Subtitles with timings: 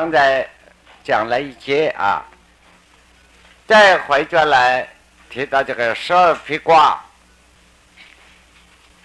[0.00, 0.48] 刚才
[1.04, 2.24] 讲了一节啊，
[3.66, 4.88] 再回转来
[5.28, 6.98] 提到这个十二辟卦，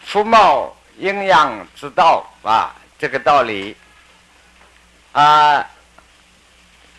[0.06, 3.76] 福茂阴阳之道啊，这个道理
[5.12, 5.70] 啊，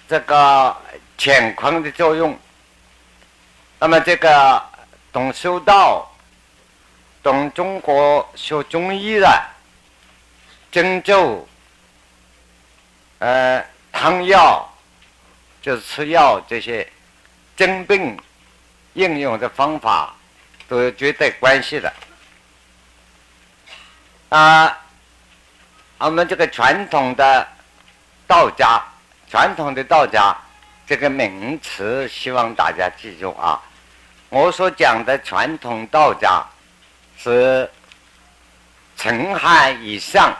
[0.06, 0.76] 这个
[1.16, 2.38] 乾坤的作用。
[3.78, 4.62] 那么这个
[5.10, 6.06] 懂修道、
[7.22, 9.42] 懂中国学中医的
[10.70, 11.40] 针灸，
[13.20, 13.64] 呃，
[13.98, 14.70] 汤药
[15.62, 16.86] 就是吃药这些
[17.56, 18.16] 针病
[18.92, 20.14] 应用的方法
[20.68, 21.90] 都有绝对关系的。
[24.28, 24.78] 啊，
[25.96, 27.48] 我们这个传统的
[28.26, 28.84] 道家，
[29.30, 30.36] 传统的道家
[30.86, 33.58] 这个名词，希望大家记住啊。
[34.28, 36.44] 我所讲的传统道家
[37.16, 37.68] 是
[38.94, 40.36] 陈汉以上，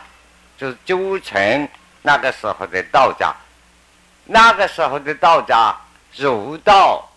[0.58, 1.66] 就是周陈
[2.02, 3.34] 那个时候的道家。
[4.26, 5.74] 那个时候的道家，
[6.16, 7.08] 儒道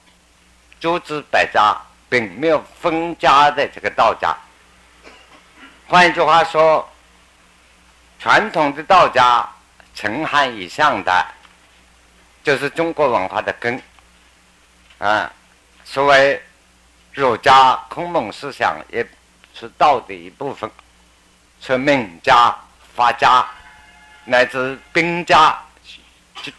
[0.79, 1.75] 诸子百家，
[2.09, 4.35] 并没有分家的这个道家。
[5.87, 6.87] 换一句话说，
[8.19, 9.47] 传统的道家
[9.93, 11.25] 陈汉以上的，
[12.43, 13.81] 就是中国文化的根
[14.99, 15.31] 啊，
[15.83, 16.41] 所谓。
[17.11, 19.05] 儒家孔孟思想也
[19.53, 20.69] 是道的一部分，
[21.59, 22.55] 是名家、
[22.95, 23.45] 法家
[24.23, 25.59] 乃至兵家、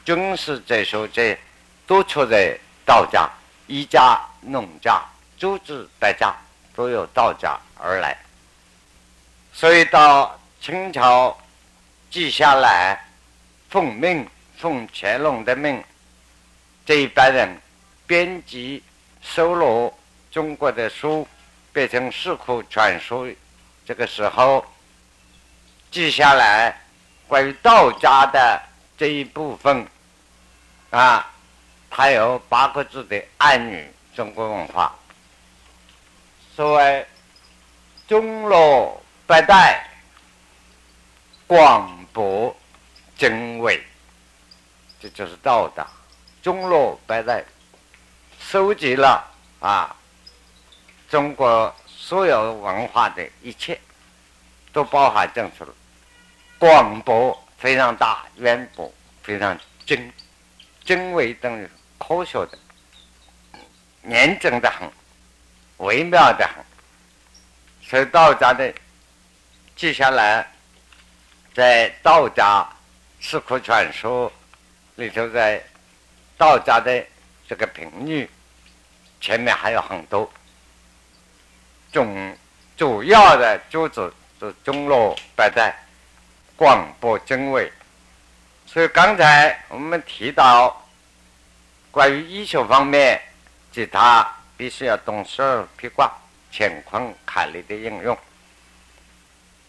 [0.04, 1.38] 军事这些这
[1.86, 3.28] 都出在道家，
[3.66, 5.02] 医家、农家、
[5.38, 6.34] 诸子百家
[6.74, 8.16] 都有道家而来。
[9.52, 11.36] 所以到清朝
[12.10, 12.98] 记下来，
[13.68, 15.82] 奉命奉乾隆的命，
[16.84, 17.60] 这一班人
[18.06, 18.82] 编辑
[19.22, 19.94] 收录。
[20.30, 21.26] 中国的书
[21.72, 23.28] 变成四库全书，
[23.84, 24.64] 这个时候
[25.90, 26.72] 记下来
[27.26, 28.62] 关于道家的
[29.00, 29.86] 这一部分
[30.90, 31.26] 啊，
[31.88, 34.94] 它有八个字的暗语，中国文化，
[36.54, 37.06] 所谓
[38.06, 39.88] 中罗八代
[41.46, 42.54] 广博
[43.16, 43.82] 真伪，
[45.00, 45.86] 这就是道的
[46.42, 47.42] 中罗八代
[48.38, 49.26] 收集了
[49.60, 49.96] 啊。
[51.08, 53.80] 中国所有文化的一切，
[54.74, 55.72] 都包含进去了。
[56.58, 58.92] 广博非常大，渊博
[59.22, 60.12] 非常精，
[60.84, 62.58] 精微等于科学的，
[64.04, 64.90] 严整的很，
[65.78, 66.64] 微妙的很。
[67.82, 68.72] 所以道家的
[69.76, 70.46] 接下来，
[71.54, 72.66] 在道家
[73.20, 74.30] 四库全书
[74.96, 75.62] 里头，在
[76.38, 77.04] 道家的
[77.48, 78.28] 这个评语
[79.20, 80.30] 前面还有很多。
[81.92, 82.36] 总
[82.76, 85.76] 主要的主旨是中罗百代，
[86.56, 87.70] 广博真伪。
[88.72, 90.80] 所以刚才我们提到
[91.90, 93.20] 关于医学方面，
[93.72, 96.08] 其他必须要懂十二辟卦、
[96.52, 98.16] 乾坤坎离的应用。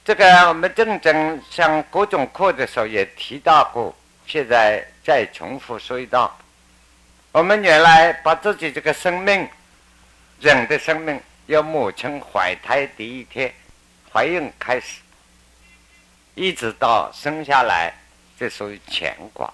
[0.05, 3.95] 这个我们正正上各种课的时候也提到过，
[4.27, 6.37] 现在再重复说一道：
[7.31, 9.49] 我们原来把自己这个生命，
[10.39, 11.19] 人的生命。
[11.47, 13.51] 由母亲怀胎第一天
[14.13, 15.01] 怀孕开始，
[16.35, 17.91] 一直到生下来，
[18.41, 19.47] 这属于乾卦。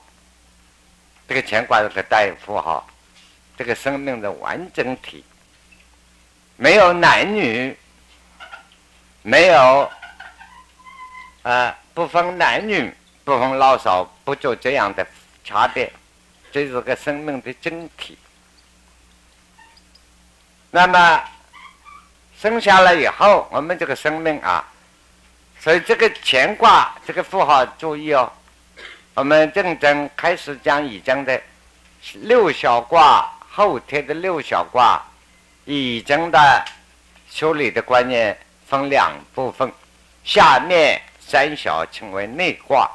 [1.28, 2.82] 这个乾卦是个大夫哈，
[3.58, 5.26] 这个生命的完整体，
[6.56, 7.78] 没有男女，
[9.24, 9.92] 没有
[11.44, 12.90] 啊，不分男女，
[13.26, 15.06] 不分老少，不做这样的
[15.44, 15.92] 差别，
[16.50, 18.18] 这是个生命的整体。
[20.72, 21.24] 那么。
[22.40, 24.64] 生下来以后，我们这个生命啊，
[25.60, 28.32] 所以这个乾卦这个符号注意哦。
[29.18, 31.42] 我们正正开始讲已经的
[32.22, 35.02] 六小卦后天的六小卦，
[35.66, 36.64] 已经的
[37.28, 39.72] 修理的观念分两部分，
[40.24, 42.88] 下面三小称为内卦，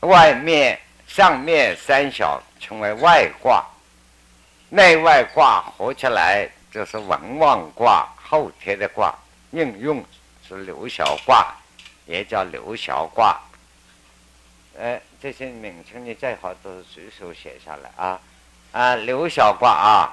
[0.00, 3.62] 外面上面三小称为外卦，
[4.70, 8.08] 内外卦合起来就是文王卦。
[8.22, 9.14] 后天的卦
[9.50, 10.02] 应用
[10.48, 11.54] 是刘小卦，
[12.06, 13.38] 也叫刘小卦。
[14.78, 18.20] 哎，这些名称你最好都是随手写下来啊
[18.72, 18.94] 啊！
[18.96, 20.12] 刘小卦啊，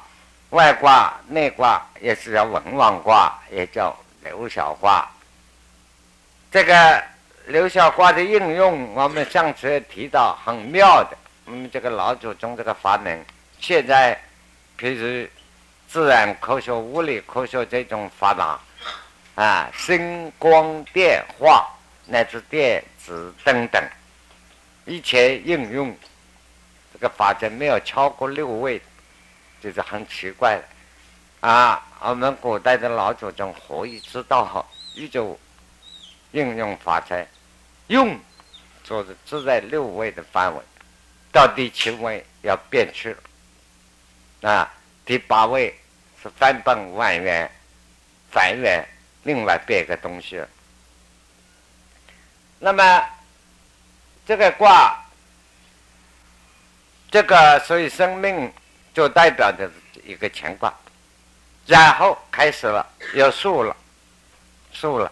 [0.52, 5.08] 外卦内卦也是叫文王卦，也叫刘小卦。
[6.52, 7.04] 这个
[7.48, 11.18] 刘小卦的应用，我们上次提到很妙的。
[11.46, 13.24] 我们这个老祖宗这个发明，
[13.60, 14.20] 现在
[14.78, 15.30] 平时。
[15.92, 18.58] 自然科学、物理科学这种发达，
[19.36, 21.68] 啊，声光电化
[22.06, 23.84] 乃至电子等等，
[24.86, 25.96] 一切应用
[26.94, 28.82] 这个法界没有超过六位，
[29.62, 31.88] 就是很奇怪的啊。
[32.02, 35.40] 我们古代的老祖宗何以知道宇宙
[36.32, 37.24] 应用法则
[37.88, 38.20] 用，
[38.84, 40.62] 就是只在六位的范围，
[41.32, 43.16] 到第七位要变去
[44.42, 44.74] 了啊。
[45.06, 45.76] 第八位
[46.22, 47.50] 是翻本万元
[48.32, 48.84] 凡元，
[49.24, 50.44] 另外变个东西。
[52.58, 53.06] 那么
[54.26, 54.98] 这个卦，
[57.10, 58.52] 这个所以生命
[58.94, 59.70] 就代表的
[60.04, 60.74] 一个乾卦。
[61.66, 63.76] 然后开始了，要数了，
[64.74, 65.12] 数了。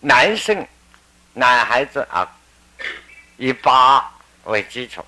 [0.00, 0.66] 男性，
[1.34, 2.26] 男孩子啊，
[3.36, 4.10] 以八
[4.44, 5.02] 为基础；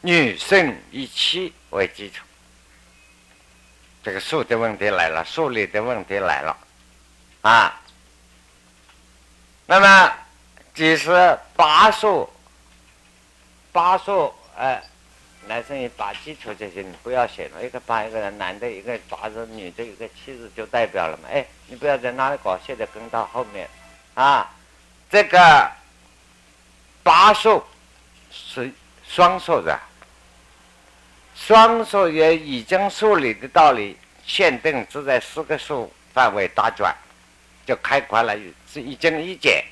[0.00, 2.24] 女性以七为基础。
[4.02, 6.56] 这个数的问题来了，数理的问题来了，
[7.42, 7.80] 啊。
[9.66, 10.12] 那么，
[10.76, 12.30] 其实八数，
[13.72, 14.80] 八数，哎。
[15.48, 21.28] 男生也把基础这些你不要写了，一个八一个人，男的一个八字，女的一个七字就代表了嘛。
[21.32, 23.70] 哎，你不要在那里搞，现在跟到后面，
[24.14, 24.52] 啊，
[25.08, 25.70] 这个
[27.04, 27.62] 八数
[28.32, 28.72] 是
[29.08, 29.78] 双数的，
[31.36, 33.96] 双数也已经数理的道理
[34.26, 36.92] 限定只在四个数范围打转，
[37.64, 38.36] 就开宽了，
[38.68, 39.64] 是一增一减，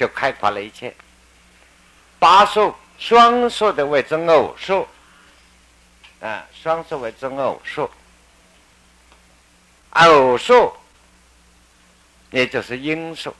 [0.00, 0.96] 就开发了一切，
[2.18, 2.74] 八数。
[2.98, 4.86] 双数的为之偶数，
[6.20, 7.90] 啊，双数为之偶数，
[9.90, 10.70] 偶数
[12.30, 13.34] 也就是因数，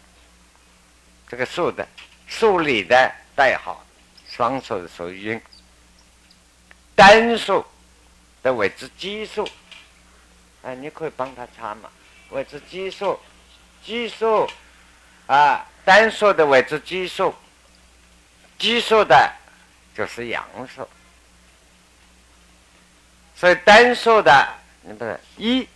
[1.28, 1.86] 这个数的
[2.26, 3.84] 数理的代号，
[4.26, 5.42] 双数的属于因，
[6.94, 7.62] 单数
[8.42, 9.46] 的为之奇数，
[10.62, 11.90] 啊，你可以帮他查嘛，
[12.30, 13.20] 为之奇数，
[13.84, 14.48] 奇数，
[15.26, 17.34] 啊，单数的为之奇数，
[18.60, 19.32] 奇数的。
[19.92, 20.88] 就是阳数，
[23.34, 24.48] 所以单数的，
[24.82, 25.68] 你不是一、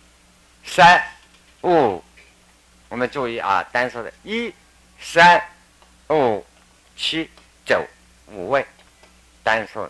[0.63, 1.05] 三、
[1.63, 2.01] 五，
[2.87, 4.51] 我们注意啊，单数的一、
[4.99, 5.45] 三、
[6.07, 6.43] 五、
[6.95, 7.29] 七、
[7.65, 7.85] 九
[8.27, 8.65] 五位，
[9.43, 9.87] 单数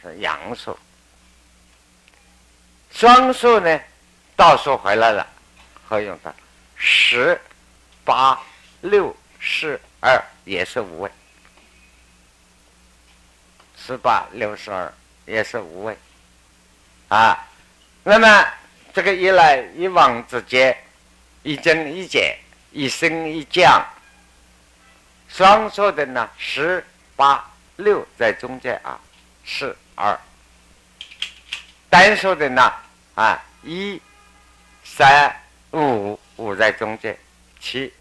[0.00, 0.78] 是阳数，
[2.92, 3.80] 双数呢，
[4.36, 5.26] 倒数回来了，
[5.88, 6.32] 可以用的
[6.76, 7.38] 十、
[8.04, 8.40] 八、
[8.80, 11.10] 六、四、二，也是五位。
[13.82, 14.92] 十八六十二
[15.24, 15.96] 也是无位，
[17.08, 17.48] 啊，
[18.04, 18.46] 那么
[18.92, 20.76] 这个一来一往之间，
[21.42, 22.38] 一增一减，
[22.72, 23.84] 一升一降，
[25.28, 26.84] 双数的呢，十
[27.16, 29.00] 八六在中间啊，
[29.44, 30.16] 四二，
[31.88, 32.72] 单数的呢，
[33.14, 34.00] 啊，一
[34.84, 35.34] 三
[35.72, 37.18] 五五在中间，
[37.58, 37.92] 七，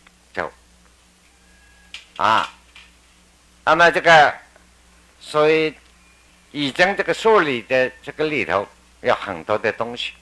[2.19, 2.51] 啊，
[3.63, 4.35] 那么这个。
[5.21, 5.75] 所以，
[6.51, 8.65] 已经这个数理的这个里头
[9.01, 10.13] 有很多的东西，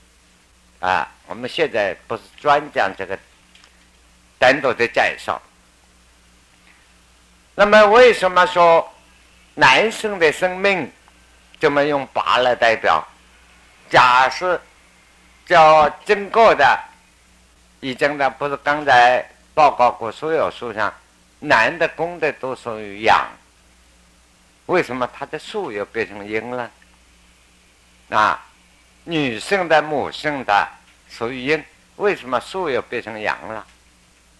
[0.79, 3.17] 啊，我们现在不是专讲这个
[4.39, 5.39] 单独的介绍。
[7.53, 8.91] 那么，为什么说
[9.53, 10.91] 男生的生命
[11.59, 13.07] 这么用八来代表？
[13.89, 14.59] 假设
[15.45, 16.77] 叫经过的，
[17.81, 19.23] 已经的不是刚才
[19.53, 20.91] 报告过所有书上，
[21.39, 23.27] 男的公的都属于阳。
[24.67, 26.69] 为什么它的数又变成阴了？
[28.09, 28.45] 啊，
[29.03, 30.67] 女性的母性的
[31.09, 31.63] 属于阴，
[31.95, 33.65] 为什么数又变成阳了？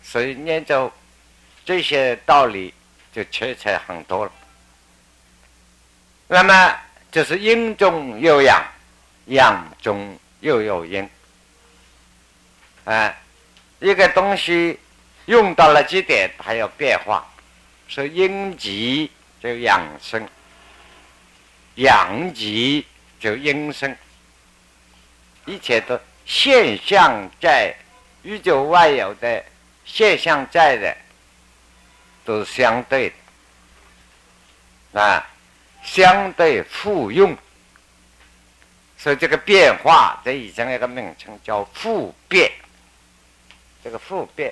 [0.04, 0.92] 所以念着
[1.66, 2.74] 这些道理
[3.14, 4.32] 就确切很多了。
[6.28, 6.78] 那么
[7.12, 8.62] 就是阴中有阳，
[9.28, 11.10] 阳中又有阴。
[12.84, 13.18] 哎，
[13.80, 14.80] 一个东西
[15.28, 17.26] 用到了极点，它要变化，
[17.88, 19.10] 所以阴极。
[19.40, 20.28] 就养生，
[21.76, 22.84] 阳极
[23.20, 23.96] 就阴生，
[25.46, 27.72] 一切都现象在
[28.24, 29.46] 宇宙外有的
[29.86, 30.98] 现象在的，
[32.26, 33.14] 都是相对
[34.92, 35.00] 的。
[35.00, 35.24] 啊，
[35.84, 37.38] 相对互用，
[38.98, 42.52] 所以这个变化这已经有个名称叫复变，
[43.84, 44.52] 这个复变，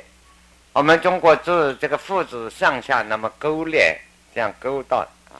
[0.76, 3.98] 我们中国字这个“复”字上下那么勾连。
[4.34, 5.40] 这样勾到啊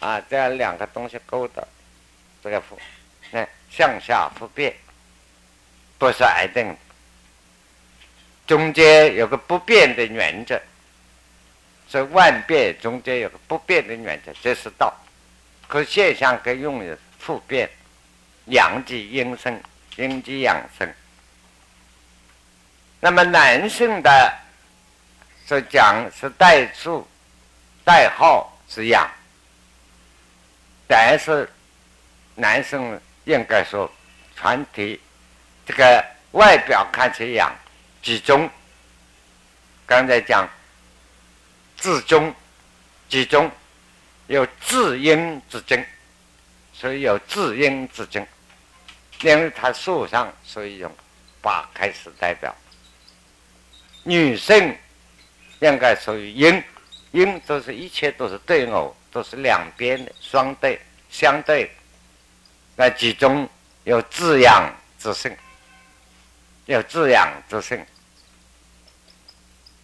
[0.00, 1.62] 啊，这样两个东西勾到，
[2.42, 2.76] 这个父，
[3.30, 4.74] 那向下复变，
[5.98, 6.76] 不是挨定，
[8.44, 10.60] 中间有个不变的原则，
[11.86, 14.92] 所以万变中间有个不变的原则，这是道。
[15.68, 17.70] 可现象可以用的复变，
[18.46, 19.62] 阳极阴生，
[19.94, 20.92] 阴极阳生。
[22.98, 24.36] 那么男性的
[25.48, 27.08] 是讲是代数。
[27.84, 29.10] 代号是养，
[30.86, 31.50] 但是
[32.34, 33.90] 男生应该说
[34.36, 35.00] 全体
[35.64, 37.50] 这个外表看起来养，
[38.02, 38.46] 集中。
[39.86, 40.46] 刚才讲
[41.78, 42.34] 自中
[43.08, 43.50] 集中
[44.26, 45.82] 有自阴之精，
[46.74, 48.26] 所以有自阴之精，
[49.22, 50.94] 因为它树上所以用
[51.40, 52.54] 八开始代表。
[54.02, 54.76] 女性
[55.60, 56.62] 应该属于阴，
[57.12, 61.70] 阴都是一切都是对偶，都是两边的双对相对。
[62.76, 63.48] 那其中
[63.84, 65.36] 有滋养之性，
[66.66, 67.84] 有滋养之性。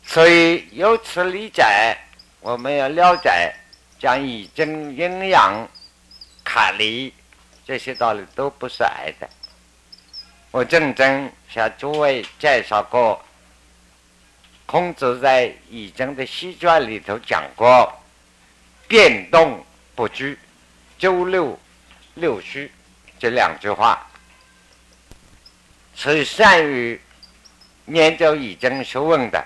[0.06, 1.96] 所以由此理解，
[2.40, 3.52] 我们要了解
[3.98, 5.66] 讲已经阴阳、
[6.44, 7.12] 卡离
[7.66, 9.28] 这些道理都不是癌的。
[10.50, 13.20] 我正正向诸位介绍过，
[14.66, 17.92] 孔子在《易经》的西传里头讲过
[18.88, 20.38] ：“变动不居，
[20.98, 21.58] 周六
[22.14, 22.70] 六虚”
[23.18, 24.06] 这两句话。
[25.94, 27.00] 所以善于
[27.86, 29.44] 研究易经学问的。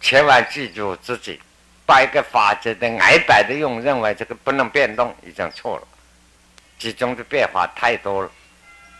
[0.00, 1.40] 千万记住自己，
[1.86, 5.88] 把一个法则的矮摆的用，认为这个不能变动，已经错了。
[6.78, 8.30] 其中的变化太多了，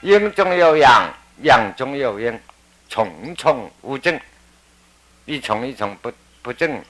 [0.00, 1.12] 阴中有阳，
[1.42, 2.40] 阳中有阴，
[2.88, 4.20] 重重无正，
[5.24, 6.12] 一重一重不
[6.42, 6.82] 不正。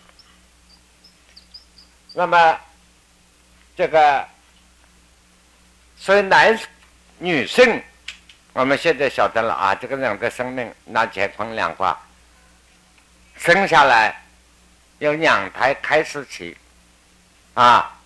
[2.12, 2.60] 那么
[3.76, 4.28] 这个，
[5.96, 6.58] 所以男
[7.18, 7.82] 女性，
[8.52, 11.98] 我们现在晓得了啊，这个两个生命，那乾坤两卦。
[13.36, 14.22] 生下来
[14.98, 16.56] 有两胎开始起，
[17.54, 17.98] 啊，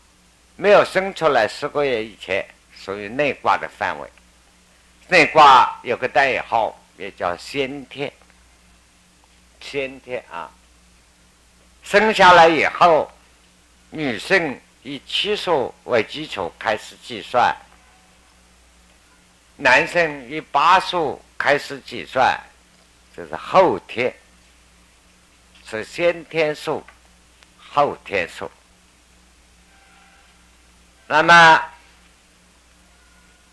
[0.57, 4.09] 没有生出来十个月以前属于内卦的范围。
[5.09, 8.13] 内卦有个代号，也叫先天。
[9.61, 10.51] 先天啊，
[11.83, 13.11] 生下来以后，
[13.91, 17.57] 女性以七数为基础开始计算，
[19.57, 22.39] 男生以八数开始计算，
[23.17, 24.15] 这是后天。
[25.71, 26.83] 是先天数，
[27.59, 28.51] 后天数。
[31.07, 31.63] 那么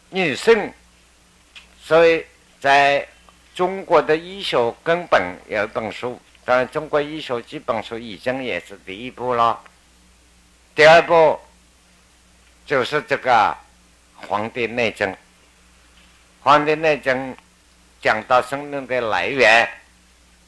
[0.10, 0.74] 女性，
[1.84, 2.26] 所以
[2.62, 3.06] 在
[3.56, 9.60] 中国的医学根本有一本书，当然中国医学基本书已经也是第一步了。
[10.76, 11.40] 第二步
[12.66, 13.32] 就是这个
[14.28, 15.08] 《黄帝内经》，
[16.44, 17.14] 《黄帝内经》
[18.02, 19.68] 讲到生命的来源，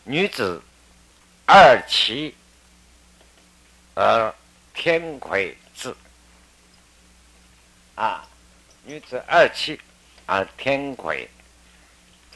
[0.03, 0.61] 女子。
[1.49, 2.35] 二七
[3.93, 4.35] 而
[4.73, 5.95] 天癸至
[7.95, 8.27] 啊，
[8.83, 9.79] 女子二七
[10.25, 11.25] 而天癸，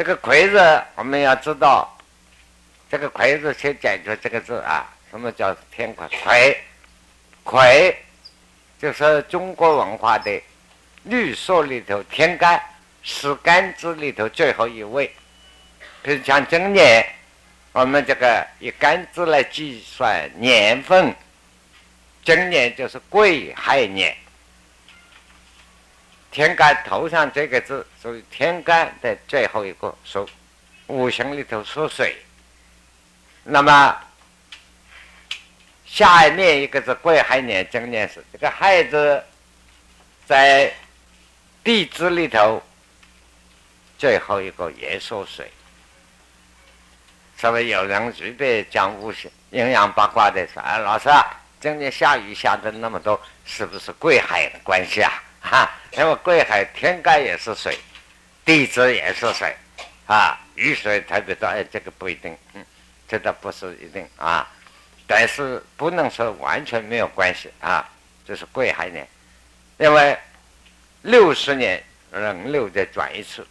[0.01, 0.58] 这个魁字
[0.96, 1.96] 我们要知道，
[2.89, 6.10] 这个魁字先解决这个字啊，什么叫天癸？
[6.10, 6.58] 癸，
[7.43, 7.96] 癸
[8.79, 10.41] 就是中国文化的
[11.03, 12.60] 律说里头天干
[13.03, 15.05] 十干支里头最后一位，
[16.01, 17.05] 比如像今年。
[17.72, 21.13] 我们这个以干支来计算年份，
[22.25, 24.17] 今年就是癸亥年。
[26.31, 30.27] 天干头上这个字属于天干的最后一个属
[30.88, 32.15] 五行里头属水。
[33.43, 33.97] 那么
[35.85, 39.21] 下面一个字癸亥年，今年是这个亥字，
[40.25, 40.73] 在
[41.63, 42.63] 地支里头
[43.97, 45.51] 最后一个也属水。
[47.38, 51.25] 稍微有人随便讲五行阴阳八卦的说：“哎，老师啊，
[51.59, 55.11] 今年下雨下的那么多，是不是贵海的关系啊？
[55.51, 57.77] 哈，因为贵海天干也是水，
[58.45, 59.55] 地支也是水，
[60.05, 61.48] 啊，雨水特别多。
[61.48, 62.63] 哎，这个不一定，嗯，
[63.07, 64.48] 这倒不是一定啊。
[65.07, 67.89] 但是不能说完全没有关系啊。
[68.25, 69.07] 这是贵海年，
[69.77, 70.17] 因为
[71.01, 73.45] 六十年轮流再转一次，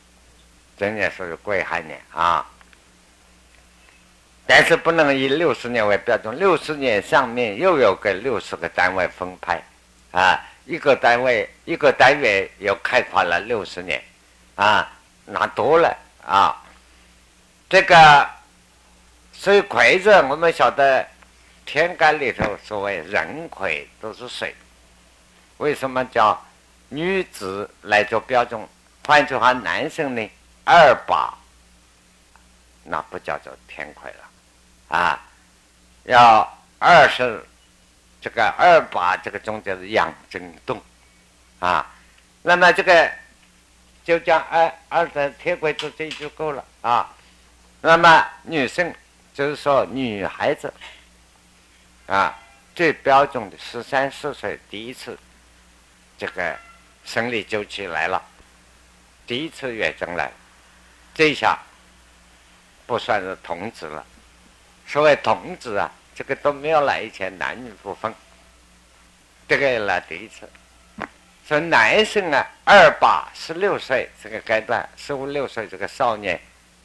[0.78, 2.46] 今年是贵海年啊。”
[4.46, 9.62] 但是不能以六十年为标准，六十年上面又有个六十个单位分派，
[10.10, 14.00] 啊，一个单位一个单元又开发了六十年，
[14.54, 14.88] 啊，
[15.24, 16.54] 那多了啊。
[17.68, 18.30] 这个
[19.32, 21.04] 所以癸字，我们晓得
[21.66, 24.54] 天干里头所谓壬癸都是水，
[25.56, 26.40] 为什么叫
[26.88, 28.64] 女子来做标准？
[29.04, 30.30] 换句话，男生呢
[30.64, 31.34] 二八，
[32.84, 34.96] 那不叫做天魁了。
[34.96, 35.20] 啊，
[36.04, 37.44] 要二十
[38.20, 40.80] 这个二八这个中间是阳正动，
[41.58, 41.90] 啊，
[42.42, 43.10] 那么这个
[44.04, 47.14] 就讲二二的铁轨之这就够了啊。
[47.80, 48.94] 那么女生
[49.32, 50.72] 就是说女孩子
[52.06, 52.38] 啊，
[52.74, 55.18] 最标准的十三四岁第一次
[56.18, 56.58] 这个
[57.04, 58.22] 生理周期来了，
[59.26, 60.30] 第一次月经来，
[61.14, 61.58] 这下
[62.86, 64.04] 不算是童子了。
[64.86, 68.14] 所谓童子啊，这个都没有来以前男女不分，
[69.48, 70.46] 这个来第一次。
[71.48, 76.38] 说男生啊，二八十六岁这个阶段，十五六岁这个少年，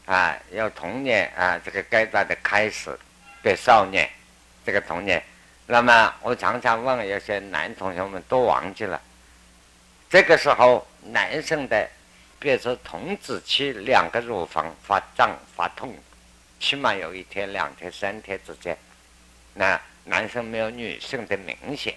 [0.06, 2.98] 啊，要童年啊，这个阶段的开始，
[3.44, 4.10] 对少年，
[4.66, 5.22] 这个童年。
[5.66, 9.02] 那么我常常问有些男同学们都忘记了，
[10.10, 11.86] 这个时候男生的，
[12.40, 15.94] 比如说童子期，两个乳房发胀发痛，
[16.58, 18.78] 起码有一天、两天、三天之间，
[19.56, 21.96] 那男生没有女性的明显。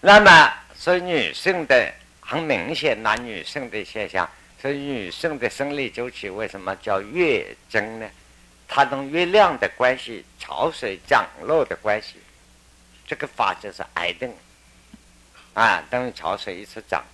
[0.00, 4.28] 那么，所以女性的很明显，男女性的现象，
[4.60, 8.08] 所以女性的生理周期为什么叫月经呢？
[8.68, 12.16] 它跟月亮的关系、潮水涨落的关系，
[13.06, 14.34] 这个法就是挨定
[15.54, 17.04] 啊，等于潮水一次涨，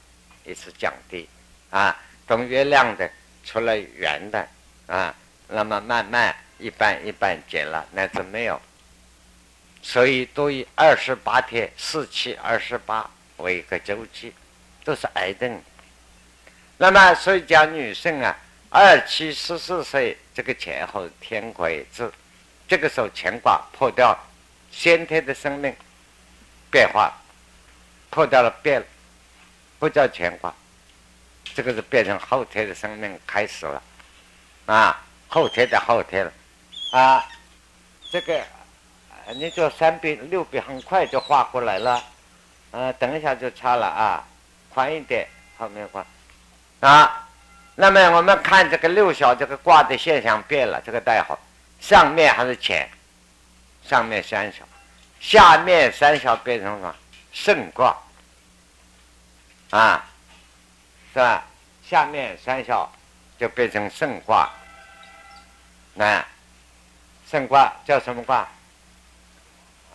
[0.44, 1.28] 一次降低
[1.70, 1.94] 啊，
[2.26, 3.10] 等月亮的
[3.44, 4.48] 出了圆的
[4.86, 5.14] 啊，
[5.48, 8.60] 那么慢慢一半一半减了，乃至没有。
[9.82, 14.32] 所以都以二十八天四七二十八为一个周期，
[14.84, 15.60] 都是癌症。
[16.78, 18.36] 那么所以讲女性啊，
[18.70, 22.10] 二七十四岁这个前后天癸至，
[22.68, 24.16] 这个时候乾卦破掉，
[24.70, 25.74] 先天的生命
[26.70, 27.12] 变化
[28.08, 28.82] 破掉了变，
[29.78, 30.54] 不叫乾卦，
[31.54, 33.82] 这个是变成后天的生命开始了，
[34.66, 36.32] 啊，后天的后天了，
[36.92, 37.28] 啊，
[38.10, 38.42] 这个。
[39.36, 42.02] 你做三笔六笔很快就画过来了，
[42.72, 44.24] 呃，等一下就差了啊，
[44.68, 46.04] 宽一点，后面宽
[46.80, 47.28] 啊。
[47.76, 51.38] 那么我们看这个六小这个卦的现象变了，这个代号
[51.80, 52.86] 上面还是乾，
[53.86, 54.64] 上面三小，
[55.20, 56.94] 下面三小变成什么？
[57.32, 57.96] 肾卦
[59.70, 60.04] 啊，
[61.14, 61.44] 是吧？
[61.88, 62.92] 下面三小
[63.38, 64.50] 就变成肾卦，
[65.94, 66.26] 那
[67.32, 68.46] 肾卦叫什么卦？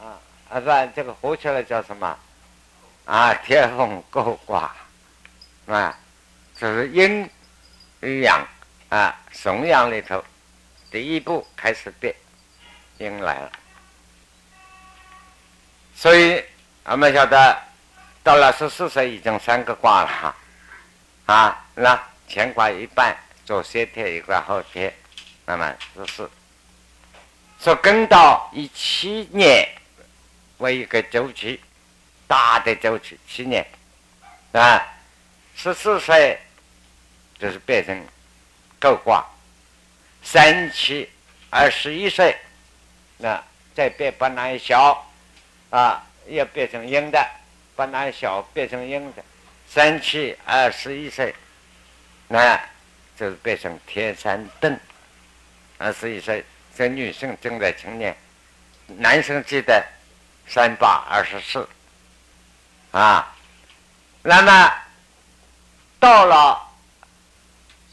[0.02, 0.17] 啊，
[0.56, 2.17] 是这个合起来叫什么？
[3.06, 4.76] 啊，天风姤卦，
[5.67, 5.95] 啊，
[6.58, 7.30] 这是阴
[8.00, 8.43] 与阳
[8.89, 10.26] 啊，怂阳里头，
[10.89, 12.15] 第一步开始变，
[12.97, 13.52] 阴来了。
[15.93, 16.43] 所以
[16.86, 17.56] 我们晓得，
[18.23, 20.36] 到了十四岁已经三个卦了，
[21.28, 24.91] 啊，那乾卦一半左先天一个后天，
[25.45, 26.28] 那么十四，
[27.62, 29.67] 说跟到一七年。
[30.60, 31.62] 为一个周期，
[32.28, 33.63] 大的周期七年，
[34.54, 34.82] 啊，
[35.56, 36.39] 十四岁
[37.38, 37.96] 就是变成
[38.80, 39.24] 够卦，
[40.24, 41.08] 三七
[41.52, 42.36] 二十一岁，
[43.17, 43.39] 那
[43.76, 45.08] 再变本来小，
[45.70, 47.24] 啊，要变成阴的，
[47.76, 49.24] 本来小变成阴的，
[49.70, 51.36] 三七二十一岁，
[52.30, 52.60] 那
[53.15, 54.76] 就是变成天山凳，
[55.78, 56.43] 二十一岁，
[56.78, 58.16] 这女性正在成年，
[58.86, 59.84] 男生记得。
[60.50, 61.68] 三八二十四，
[62.92, 63.36] 啊，
[64.22, 64.74] 那么
[66.00, 66.58] 到了，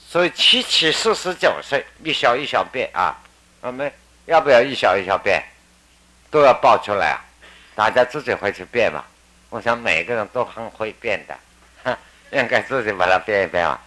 [0.09, 3.17] 所以七七四十九岁，一小一小变啊，
[3.61, 3.93] 我们
[4.27, 5.43] 要不要一小一小变，
[6.31, 7.19] 都要报出来啊？
[7.75, 9.05] 大家自己会去变嘛？
[9.51, 11.37] 我想每个人都很会变的，
[12.31, 13.81] 应该自己把它变一变啊，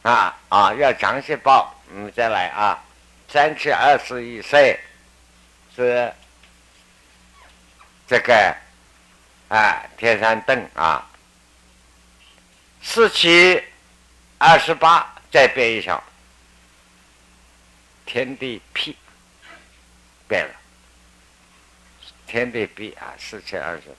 [0.00, 2.82] 啊啊，要详细报，我们再来啊，
[3.36, 4.80] 三七二十一岁
[5.76, 6.10] 是。
[8.08, 8.56] 这个
[9.48, 11.04] 啊，天山凳啊，
[12.80, 13.62] 四七
[14.38, 16.02] 二十八，再变一下，
[18.06, 18.96] 天地辟
[20.28, 20.54] 变了，
[22.28, 23.94] 天地辟啊，四七二十，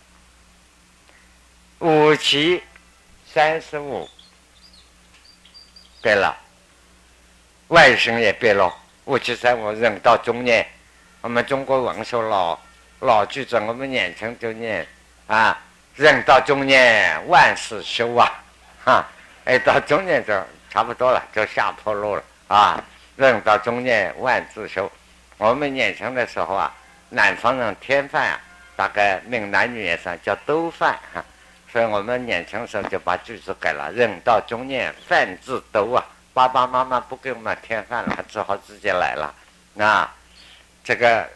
[1.80, 2.64] 五七
[3.32, 4.10] 三十五
[6.02, 6.36] 变了，
[7.68, 8.74] 外甥也变了，
[9.08, 10.68] 五七三五人到中年，
[11.22, 12.60] 我们中国文说老。
[13.00, 14.86] 老句子，我们年轻就念
[15.28, 15.58] 啊，
[15.96, 18.44] 人到中年万事休啊，
[18.84, 19.06] 哈，
[19.46, 20.34] 哎，到中年就
[20.70, 22.84] 差不多了，就下坡路了啊。
[23.16, 24.92] 人到中年万事休，
[25.38, 26.74] 我们年轻的时候啊，
[27.10, 28.42] 南方人添饭啊，
[28.76, 31.24] 大概闽南语言上叫兜饭哈，
[31.72, 36.04] 所以我们年轻时候就把句子改了，人到中年饭自兜啊，
[36.38, 39.34] 爸爸妈妈不给我们添饭了，只好自己来了
[39.84, 40.16] 啊，
[40.84, 41.28] 这个。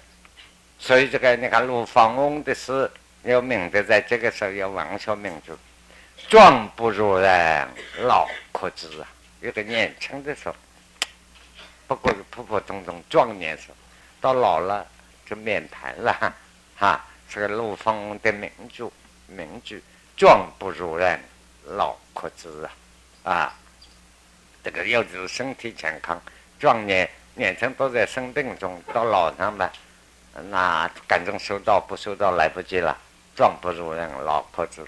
[0.77, 2.87] 所以这个你看陆放翁的诗
[3.23, 5.57] 有名的，在这个时候有王小明就
[6.27, 7.67] 壮不如人，
[8.03, 9.07] 老可知啊。
[9.39, 10.55] 有个年轻的时候，
[11.87, 13.75] 不过是普普通通壮年时候，
[14.21, 14.85] 到老了
[15.25, 16.35] 就免谈了
[16.75, 17.03] 哈。
[17.27, 18.87] 这个陆放翁的名句，
[19.25, 19.83] 名句
[20.15, 21.19] 壮不如人，
[21.65, 22.47] 老可知
[23.23, 23.31] 啊！
[23.33, 23.53] 啊，
[24.63, 26.21] 这个要是身体健康，
[26.59, 29.69] 壮年年轻都在生病中，到老上面，
[30.49, 32.97] 那赶正收到不收到来不及了。
[33.35, 34.85] 壮不如人，老婆子。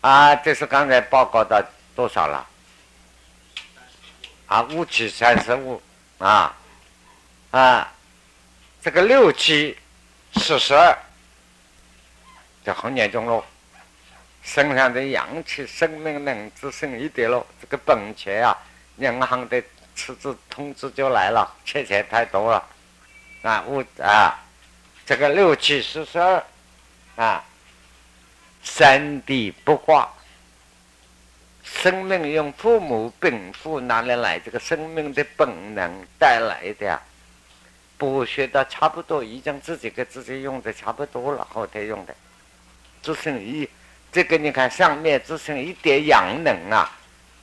[0.00, 2.46] 啊，这是刚才报告的多少了？
[4.46, 5.80] 啊，五七三十五
[6.18, 6.56] 啊
[7.50, 7.92] 啊，
[8.80, 9.76] 这个六七
[10.34, 10.98] 四十二，
[12.64, 13.44] 这很严重喽。
[14.48, 18.56] 身上的阳气、生命能只剩一点了，这个本钱啊，
[18.96, 19.62] 银行的
[19.94, 22.66] 辞职通知就来了，欠钱太多了
[23.42, 23.62] 啊！
[23.66, 24.38] 五啊，
[25.04, 26.42] 这个六七四十二
[27.16, 27.44] 啊，
[28.62, 30.10] 三地不化。
[31.62, 34.38] 生命用父母禀赋哪里来？
[34.40, 36.98] 这个生命的本能带来的，
[37.98, 42.14] 剥削的差不多，已经自己给自己用的差不多了，后天用的
[43.02, 43.68] 只剩一。
[44.10, 46.90] 这个你看上面只剩一点阳能啊，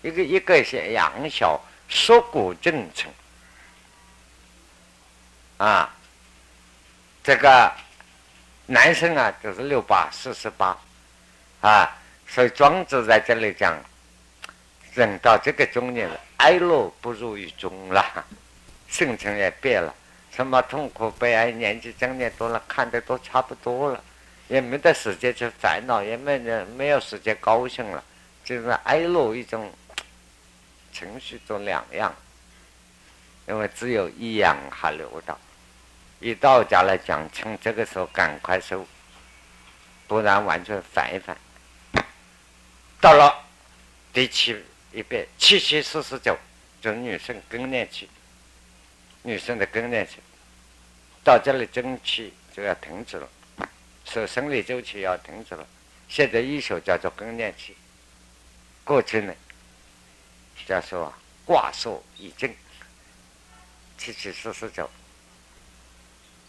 [0.01, 3.11] 一个一个是阳小，缩骨正成
[5.57, 5.93] 啊。
[7.23, 7.71] 这个
[8.65, 10.77] 男生啊，就是六八四十八
[11.61, 11.97] 啊，
[12.27, 13.77] 所以庄子在这里讲。
[14.93, 18.23] 人到这个中年了，哀乐不如于中了，
[18.87, 19.93] 心情也变了，
[20.31, 24.01] 什么痛苦悲哀，年纪增年多了，看的都差不多了，
[24.47, 28.03] 也没得时间去烦恼，也没人没有时间高兴了，
[28.43, 29.71] 就是哀乐一种
[30.91, 32.15] 情绪都两样，
[33.47, 35.39] 因为只有一样还留到，
[36.19, 38.85] 以道家来讲，从这个时候赶快收，
[40.07, 41.37] 不然完全反一反，
[43.01, 43.45] 到了
[44.13, 44.63] 第七。
[44.93, 46.37] 一遍七七四十九，
[46.81, 48.09] 就女生更年期，
[49.23, 50.19] 女生的更年期
[51.21, 53.27] 到这里经期就要停止了，
[54.05, 55.67] 所生理周期要停止了。
[56.07, 57.75] 现在医学叫做更年期，
[58.83, 59.33] 过去呢
[60.65, 61.13] 叫做
[61.43, 62.55] 挂数已尽
[63.97, 64.89] 七七四十九，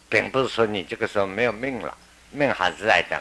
[0.08, 1.96] 并不是说你这个时候没有命了，
[2.30, 3.20] 命还是在的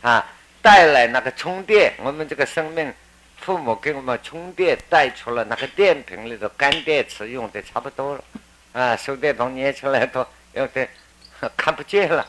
[0.00, 0.24] 啊，
[0.62, 2.92] 带来那个充电，我们这个生命。
[3.36, 8.24] 父母给我们充电带出了那个电瓶里的干电池用的差不多了，
[8.72, 10.88] 啊，手电筒捏出来都有点
[11.54, 12.26] 看不见了。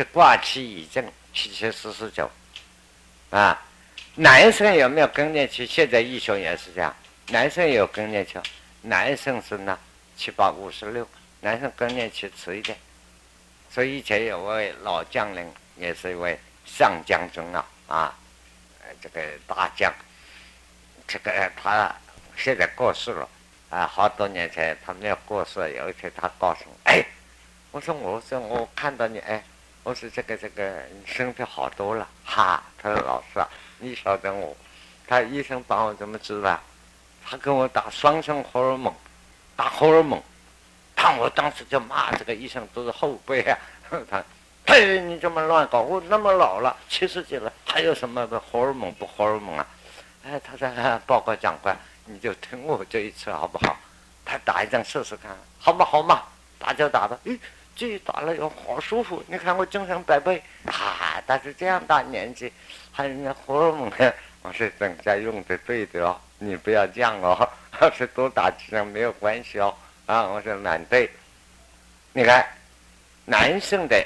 [0.00, 2.26] 这挂期已经七七四十九，
[3.28, 3.62] 啊，
[4.14, 5.66] 男生有没有更年期？
[5.66, 6.96] 现在医学也是这样，
[7.28, 8.38] 男生有更年期，
[8.80, 9.78] 男生是呢
[10.16, 11.06] 七八五十六，
[11.42, 12.78] 男生更年期迟一点。
[13.70, 18.16] 所以以前有位老将领，也是一位上将军啊，啊。
[19.02, 19.92] 这个大将，
[21.06, 21.94] 这个他
[22.38, 23.28] 现在过世了
[23.68, 23.86] 啊！
[23.86, 27.04] 好多年前他没有过世，有一天他告诉我：“哎，
[27.70, 29.44] 我说我说我看到你哎，
[29.82, 34.56] 我说这个这个你身体好多了哈。”他说：“老师啊，你晓得我，
[35.06, 36.60] 他医生帮我怎么治的？
[37.24, 38.94] 他给我打双生荷尔蒙，
[39.56, 40.22] 打荷尔蒙。
[40.94, 43.58] 他我当时就骂这个医生都是后辈啊！
[44.10, 44.22] 他。”
[44.66, 45.80] 嘿，你这么乱搞？
[45.80, 49.66] 我那么老了，七十几了，还有什么荷尔蒙不荷尔蒙啊？
[50.22, 50.68] 哎，他说
[51.06, 53.76] 报告长官，你就听我这一次好不好？
[54.24, 56.22] 他打一针试试看，好嘛好嘛，
[56.56, 57.18] 打就打吧。
[57.24, 57.36] 诶，
[57.74, 59.22] 这打了哟，好舒服。
[59.26, 60.42] 你看我精神百倍。
[60.66, 62.52] 哈，但是这样大年纪，
[62.92, 64.12] 还有那荷尔蒙呢？
[64.42, 67.48] 我说等下用的对的哦，你不要这样哦。
[67.72, 69.74] 他说多打几针没有关系哦。
[70.06, 71.10] 啊，我说蛮对。
[72.12, 72.46] 你看，
[73.24, 74.04] 男生的。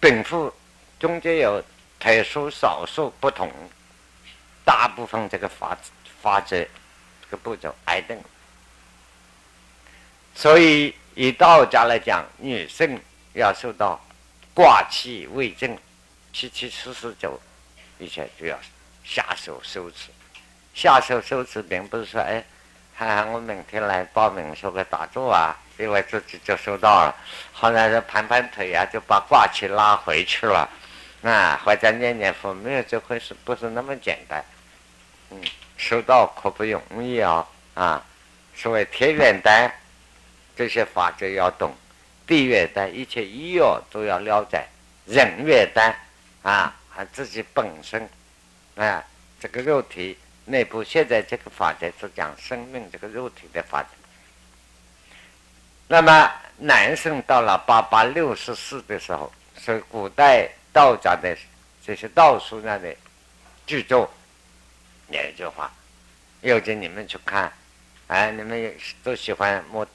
[0.00, 0.52] 禀赋
[0.98, 1.64] 中间有
[1.98, 3.50] 特殊少数不同，
[4.62, 5.74] 大部分这个法
[6.20, 8.22] 法则这个步骤挨定。
[10.34, 13.00] 所以以道家来讲，女性
[13.32, 14.00] 要受到
[14.52, 15.76] 挂气未正，
[16.32, 17.40] 七七四十九，
[17.98, 18.58] 一切就要
[19.04, 20.10] 下手收持。
[20.74, 22.44] 下手收持并不是说哎，
[22.96, 25.56] 看看我明天来报名说个打坐啊。
[25.76, 27.12] 因为自己就收到了，
[27.52, 30.70] 后来就盘盘腿呀，就把挂气拉回去了，
[31.24, 34.44] 啊，或者念念佛，没有这回事，不是那么简单。
[35.30, 35.42] 嗯，
[35.76, 38.00] 收到可不容易啊，啊，
[38.54, 39.68] 所谓天元丹，
[40.56, 41.70] 这些法则要懂；
[42.26, 44.64] 地元丹，一切医药都要了解；
[45.06, 45.94] 人元丹，
[46.42, 48.08] 啊，还自己本身，
[48.76, 49.04] 啊，
[49.40, 53.88] 这个肉体内部，现在这个法则是讲生命这个肉体的法则。
[55.88, 61.36] 那么，男生到了八八六十四的时候，是古代道家的
[61.84, 62.94] 这些道书上的
[63.66, 64.10] 剧作，
[65.08, 65.70] 有一句话，
[66.40, 67.52] 有请你们去看，
[68.06, 69.86] 哎，你们都喜欢摸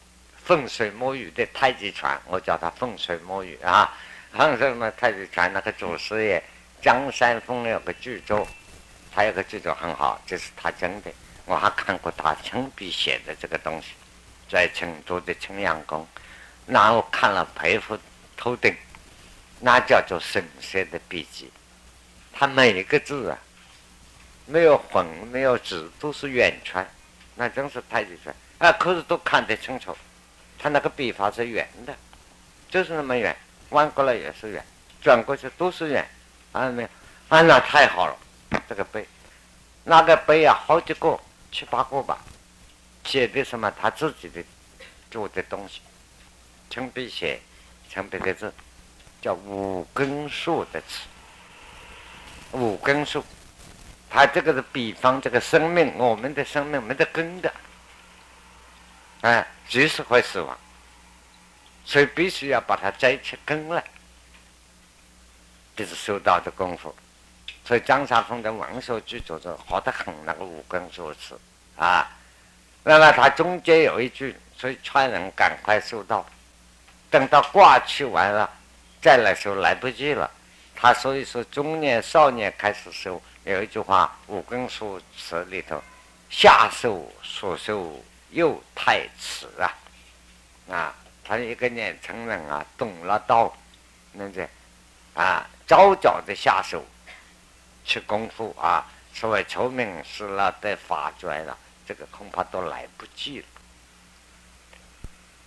[0.49, 3.95] 风水摸鱼的太极拳，我叫他风水摸鱼啊，
[4.33, 6.43] 风水摸太极拳那个祖师爷
[6.81, 8.47] 张三丰有个剧作，
[9.13, 11.11] 他有个剧作很好，这是他真的。
[11.45, 13.89] 我还看过他亲笔写的这个东西，
[14.49, 16.07] 在成都的青阳宫，
[16.65, 17.95] 然后看了佩服
[18.35, 18.75] 透顶，
[19.59, 21.51] 那叫做神仙的笔记。
[22.33, 23.37] 他每一个字啊，
[24.47, 26.83] 没有横，没有直，都是圆圈，
[27.35, 28.71] 那真是太极拳啊！
[28.71, 29.95] 可是都看得清楚，
[30.59, 31.95] 他那个笔法是圆的，
[32.69, 33.35] 就是那么圆，
[33.69, 34.63] 弯过来也是圆，
[35.01, 36.07] 转过去都是圆，
[36.51, 36.89] 啊没有？
[37.29, 38.15] 啊，那太好了，
[38.67, 39.07] 这个碑，
[39.85, 41.19] 那个碑啊，好几个。
[41.51, 42.19] 七八个吧，
[43.03, 44.39] 写的什么他自己的
[45.09, 45.81] 做的东西，
[46.69, 47.39] 亲笔写，
[47.91, 48.53] 亲笔的字，
[49.19, 51.07] 叫五根树的词。
[52.51, 53.25] 五根树，
[54.11, 57.51] 他这个是比方这个生命，我们的生命没得根的，
[59.21, 60.57] 哎，随时会死亡，
[61.85, 63.83] 所以必须要把它摘起根来，
[65.75, 66.93] 这是修道的功夫。
[67.63, 71.39] 所以张三丰的文学剧作者好得很，那个五根说辞
[71.77, 72.09] 啊，
[72.83, 76.25] 那么他中间有一句，所以劝人赶快修道，
[77.11, 78.49] 等到挂去完了
[78.99, 80.29] 再来修来不及了。
[80.75, 85.79] 他所以说中年少年开始修，有一句话五根说词里头，
[86.27, 89.73] 下手所修又太迟啊，
[90.69, 93.53] 啊，他一个年轻人啊，懂了道，
[94.13, 94.47] 那这
[95.13, 96.83] 啊，早早的下手。
[97.85, 98.85] 去功夫啊！
[99.15, 103.45] 所谓求名失了得法拽了，这个恐怕都来不及了。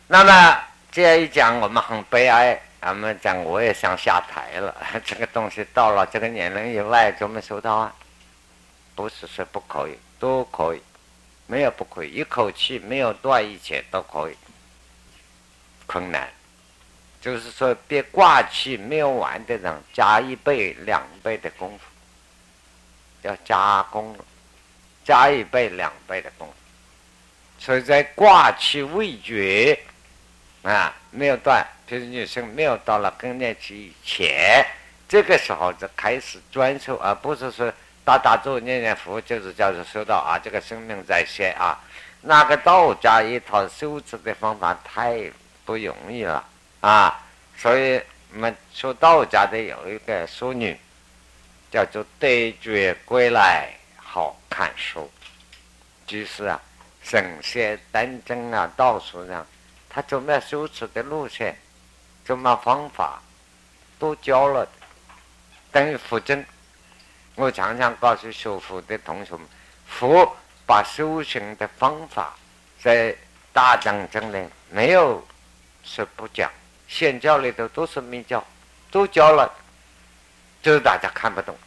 [0.08, 2.60] 那么这样一讲，我们很悲哀。
[2.80, 4.74] 他们讲，我也想下台了。
[5.06, 7.94] 这个东西到了这个年龄以外，怎么收到啊？
[8.96, 10.82] 不是说不可以，都可以，
[11.46, 12.10] 没有不可以。
[12.10, 14.36] 一口气没有断一切都可以。
[15.86, 16.32] 困难
[17.20, 21.84] 就是说，别挂气没有完的人，加一倍、两倍的功夫。
[23.22, 24.18] 要加工，
[25.04, 26.54] 加一倍、两倍的功夫，
[27.56, 29.78] 所以在挂气未绝
[30.62, 34.66] 啊，没有断，就是女生没有到了更年期以前，
[35.08, 37.72] 这个时候就开始专注，而不是说
[38.04, 40.38] 打打坐、念念佛，就是叫做修道啊。
[40.42, 41.78] 这个生命在线啊，
[42.20, 45.30] 那个道家一套修持的方法太
[45.64, 46.44] 不容易了
[46.80, 47.22] 啊，
[47.56, 48.00] 所以
[48.32, 50.78] 我们说道家的有一个淑女。
[51.72, 55.10] 叫做对觉归来好看书，
[56.06, 56.60] 就是啊，
[57.02, 59.46] 神仙丹真啊，道术上，
[59.88, 61.56] 他怎么修持的路线，
[62.26, 63.22] 怎么方法，
[63.98, 64.68] 都教了，
[65.70, 66.44] 等于佛经。
[67.34, 69.46] 我常常告诉修佛的同学们，
[69.86, 72.34] 佛把修行的方法
[72.80, 73.14] 在
[73.52, 75.26] 大藏经里没有
[75.82, 76.50] 是不讲，
[76.88, 78.44] 显教里头都是没教，
[78.90, 79.52] 都教了。
[80.62, 81.58] 就是大家看不懂，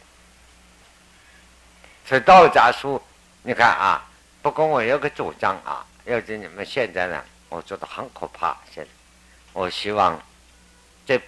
[2.06, 2.98] 所以道家书，
[3.42, 4.02] 你看啊，
[4.40, 8.56] 不过我有个主张啊，要是你们现在呢，我觉得很可怕。
[8.74, 8.90] 现在，
[9.52, 10.18] 我希望
[11.04, 11.20] 这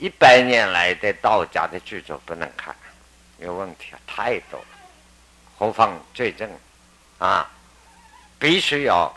[0.00, 2.74] 一百年来的道家的著作不能看，
[3.42, 4.66] 有问题太多了，
[5.58, 6.50] 何况罪证
[7.18, 7.50] 啊，
[8.38, 9.12] 必须要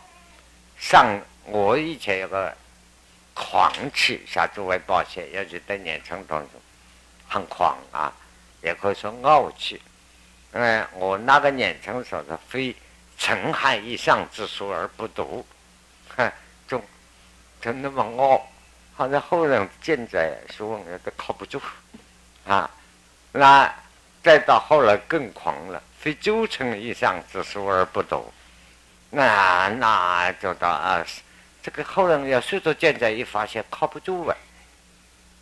[0.77, 1.19] 上。
[1.47, 2.51] 我以前有个
[3.35, 6.47] 狂气，向诸位抱歉，尤其对年轻同学。
[7.27, 8.13] 很狂啊，
[8.61, 9.81] 也可以说傲气。
[10.51, 12.75] 嗯，我那个年轻时候是非
[13.17, 15.45] 陈汉以上之书而不读，
[16.15, 16.31] 哼，
[16.67, 16.79] 就
[17.59, 18.47] 就那么傲，
[18.95, 21.61] 好像后人见在书也都靠不住
[22.45, 22.69] 啊。
[23.31, 23.73] 那
[24.25, 28.33] 再到后来更狂了，非九成以上之书而不读，
[29.11, 31.05] 那那就到啊，
[31.61, 34.35] 这个后人要随着见在一发现靠不住啊，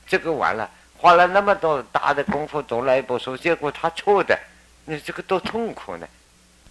[0.05, 0.69] 这个完了。
[0.97, 4.37] 花了那么多大的功夫读了一部书，结果他错的，
[4.83, 6.07] 你这个多痛苦呢，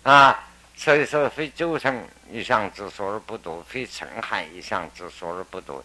[0.03, 0.39] 啊！
[0.77, 5.83] 所以说，非九成以上之书而不读，非陈汉以上之书而不读。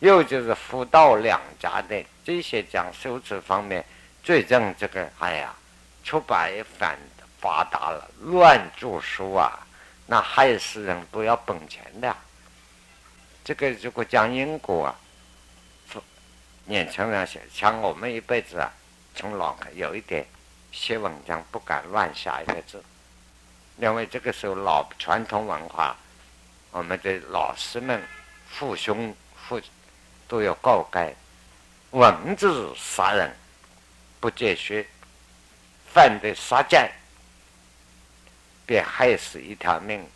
[0.00, 3.82] 又就是佛道两家的这些讲修持方面，
[4.22, 5.54] 最正这个，哎呀，
[6.04, 6.98] 出版也反
[7.40, 9.66] 发达了，乱著书啊，
[10.06, 12.16] 那害死人不要本钱的。
[13.44, 14.94] 这个如果讲因果啊。
[16.66, 18.70] 年轻人像像我们一辈子啊，
[19.16, 20.24] 从老有一点
[20.70, 22.80] 写文章不敢乱下一个字，
[23.78, 25.96] 因为这个时候老传统文化，
[26.70, 28.00] 我们的老师们
[28.48, 29.60] 父兄父
[30.28, 31.16] 都有告诫：
[31.90, 33.34] 文字杀人
[34.20, 34.86] 不见血，
[35.92, 36.90] 犯的杀戒，
[38.64, 40.06] 便害死一条命，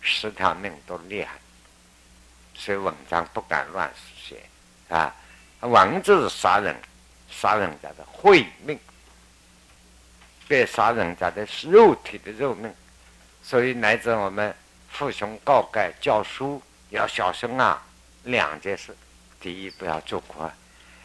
[0.00, 1.32] 十条命都厉害，
[2.54, 4.42] 所以文章不敢乱写
[4.88, 5.14] 啊。
[5.60, 6.76] 文字杀人，
[7.30, 8.78] 杀人家的毁命，
[10.48, 12.72] 别杀人家的肉体的肉命。
[13.42, 14.54] 所以乃至我们
[14.88, 17.82] 父兄告诫教书要小心啊，
[18.24, 18.94] 两件事：
[19.40, 20.52] 第一，不要做官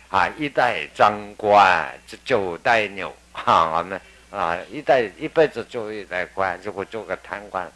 [0.09, 7.71] 啊，一代张冠，这九代牛啊，我们啊，一代一辈子做一代官，如果做个贪官，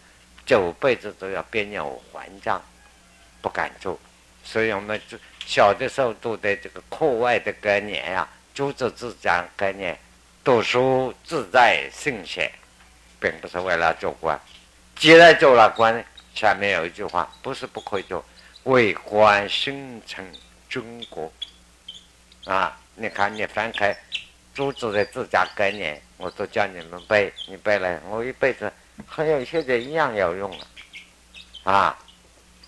[0.45, 2.61] 九辈子都要变牛还账，
[3.41, 3.97] 不敢做。
[4.43, 9.97] 所以我们就小的时候读的这个课外的概念呀，组织自家概念，
[10.43, 12.51] 读书自在圣贤，
[13.19, 14.39] 并不是为了做官。
[14.95, 18.25] 既然做了官，下面有一句话，不是不可以做，
[18.63, 20.25] 为官心成
[20.67, 21.31] 中国。
[22.45, 23.95] 啊，你看你翻开
[24.53, 28.71] 组织的自家概念，我都叫你们背，你背了，我一辈子
[29.07, 30.67] 很有现在一样有用了。
[31.63, 31.97] 啊，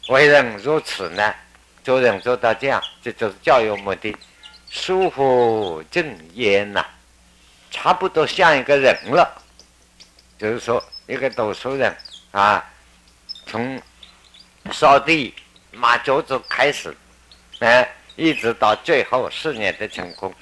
[0.10, 1.34] 为人如此呢，
[1.84, 4.16] 做人做到这样，这就是教育目的，
[4.70, 6.86] 舒服正焉呐，
[7.70, 9.42] 差不多像一个人了，
[10.38, 11.96] 就是说一个读书人。
[12.32, 12.66] 啊，
[13.46, 13.80] 从
[14.72, 15.34] 扫地、
[15.72, 16.96] 抹桌子开始，
[17.60, 20.34] 哎，一直到最后四年的成功。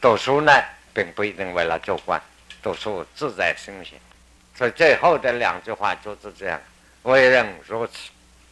[0.00, 0.52] 读书呢，
[0.94, 2.20] 并不一定为了做官，
[2.62, 3.98] 读书自在心性。
[4.54, 6.60] 所以最后的两句话就是这样：
[7.02, 8.10] 为人如此。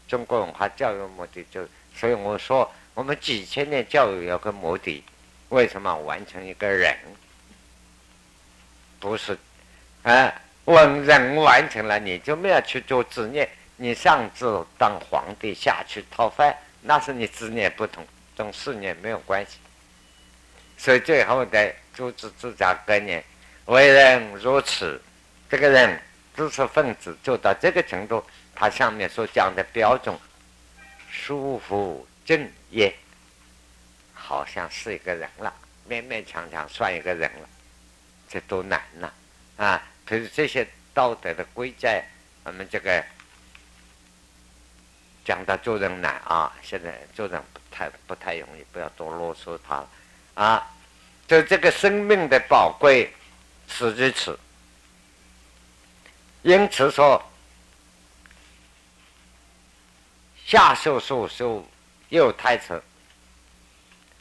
[0.09, 5.03] 中国文化教育目的就，所以我说，我们几千年教育有个目的，
[5.49, 6.97] 为什么完成一个人？
[9.01, 9.37] 不是，
[10.03, 10.33] 啊。
[10.67, 13.49] 文人完成了，你就没有去做职业。
[13.77, 14.45] 你上至
[14.77, 18.05] 当皇帝，下去讨饭，那是你执念不同，
[18.37, 19.59] 跟事业没有关系。
[20.77, 23.25] 所以最后的组织自家概念，
[23.65, 25.01] 为人如此，
[25.49, 26.01] 这个人
[26.37, 30.17] 知识分子做到这个程度，他上面所讲的标准，
[31.11, 32.95] 舒服正业，
[34.13, 35.53] 好像是一个人了，
[35.89, 37.49] 勉勉强强算一个人了，
[38.29, 39.11] 这多难呐！
[39.57, 39.83] 啊！
[40.05, 41.89] 可是这些道德的规则，
[42.45, 43.03] 我们这个
[45.25, 49.89] 讲到做人难啊，现在做人不太不太容易，不要多啰嗦他了
[50.37, 50.73] 啊。
[51.27, 53.13] 就这个生命的宝贵
[53.67, 54.39] 是如此，
[56.43, 57.21] 因此说，
[60.47, 61.67] 下手术手
[62.11, 62.81] 有太迟，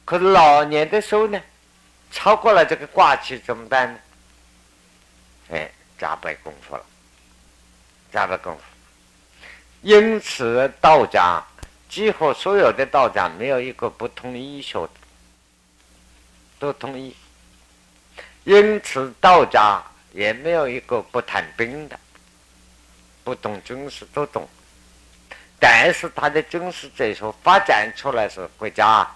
[0.04, 1.40] 可是老年的时候呢，
[2.12, 4.00] 超过了这个挂期怎么办呢？
[5.52, 6.84] 哎，加倍功夫了，
[8.12, 8.62] 加倍功夫。
[9.84, 11.40] 因此，道家
[11.88, 14.90] 几乎所有的道家没有一个不通医学的，
[16.66, 17.16] 都同意。
[18.44, 22.00] 因此，道家也没有一个不谈兵的，
[23.24, 24.48] 不懂军事都懂。
[25.60, 29.08] 但是，他的军事这说发展出来是国家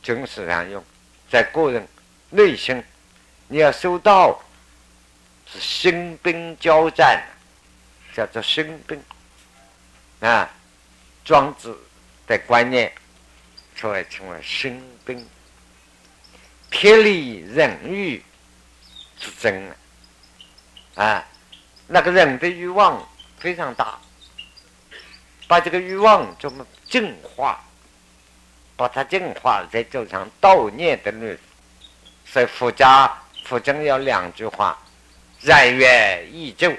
[0.00, 0.84] 军事上用，
[1.28, 1.86] 在个人
[2.30, 2.82] 内心，
[3.48, 4.40] 你要收到。
[5.52, 7.20] 是新兵交战，
[8.14, 9.02] 叫做新兵
[10.20, 10.48] 啊，
[11.24, 11.76] 庄子
[12.28, 12.92] 的观念，
[13.74, 15.28] 所以称为新兵。
[16.70, 18.22] 天理人欲
[19.18, 19.72] 之争
[20.94, 21.26] 啊，
[21.86, 23.06] 那个人的欲望
[23.38, 23.98] 非常大，
[25.46, 27.62] 把这个欲望怎么净化，
[28.76, 31.36] 把它净化，再走上道念的路。
[32.24, 33.12] 所以佛家
[33.44, 34.78] 佛经有两句话。
[35.42, 36.70] 然越易就，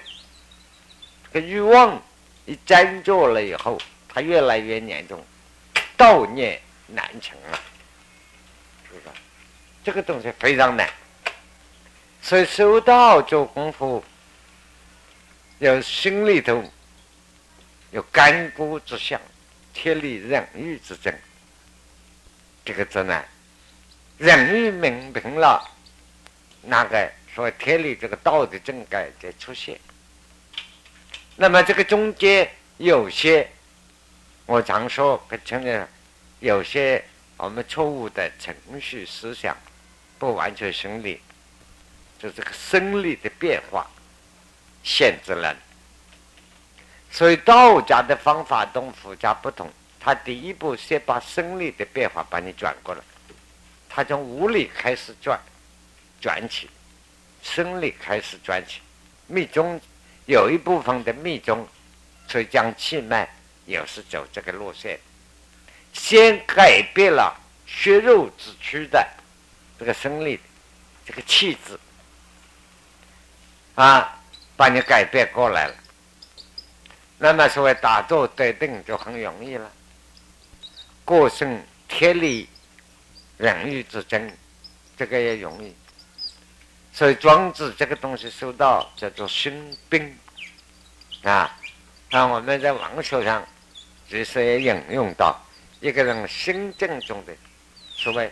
[1.23, 1.99] 这个欲望
[2.45, 3.75] 一沾着了以后，
[4.07, 5.19] 它越来越严重，
[5.97, 7.59] 道念难成了，
[8.87, 9.11] 是吧？
[9.83, 10.89] 这个东西非常难，
[12.21, 14.03] 所以修道做功夫，
[15.59, 16.63] 有心里头
[17.91, 19.19] 有干戈之相，
[19.73, 21.13] 天理人欲之争，
[22.63, 23.27] 这个真难。
[24.17, 25.67] 人欲明平了，
[26.61, 27.11] 那个？
[27.33, 29.79] 说，天理这个道的正改在出现。
[31.37, 33.49] 那么，这个中间有些，
[34.45, 35.87] 我常说跟，承认
[36.41, 37.01] 有些
[37.37, 39.55] 我们错误的程序思想，
[40.21, 41.19] 不完全生理，
[42.19, 43.89] 就这个生理的变化
[44.83, 45.57] 限制了。
[47.09, 49.67] 所以，道家的方法跟佛家不同，
[49.99, 53.01] 他第一步先把生理的变化把你转过来，
[53.89, 55.39] 他从无理开始转，
[56.21, 56.69] 转起。
[57.41, 58.79] 生理开始转起，
[59.25, 59.81] 密宗
[60.27, 61.67] 有一部分的密宗，
[62.35, 63.27] 以将气脉
[63.65, 64.99] 也是走这个路线，
[65.93, 69.03] 先改变了血肉之躯的
[69.81, 70.39] 这个生理，
[71.03, 71.79] 这个气质，
[73.73, 74.15] 啊，
[74.55, 75.73] 把你改变过来了。
[77.17, 79.71] 那么所谓打坐得定就很容易了，
[81.03, 82.47] 过胜天理
[83.37, 84.31] 人欲之争，
[84.95, 85.75] 这个也容易。
[86.93, 90.15] 所以庄子这个东西受到叫做心病
[91.23, 91.57] 啊。
[92.11, 93.43] 那我们在王学上
[94.07, 95.43] 其实也引用到
[95.79, 97.33] 一个人心境中的
[97.95, 98.31] 所谓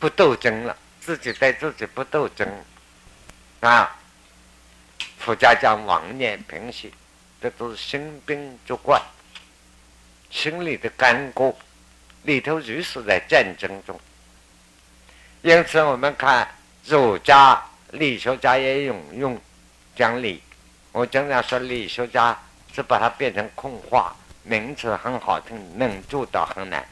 [0.00, 2.48] 不斗争了，自己对自己不斗争
[3.60, 3.96] 啊。
[5.18, 6.92] 佛家讲妄念平息，
[7.40, 8.98] 这都是心病作怪，
[10.30, 11.54] 心里的干戈
[12.22, 14.00] 里头如是在战争中。
[15.42, 16.48] 因此，我们看
[16.86, 19.38] 儒家理学家也引用
[19.94, 20.42] 讲理，
[20.92, 22.38] 我经常说理学家
[22.72, 26.82] 是把它变成空话，名词很好听，能做到很难。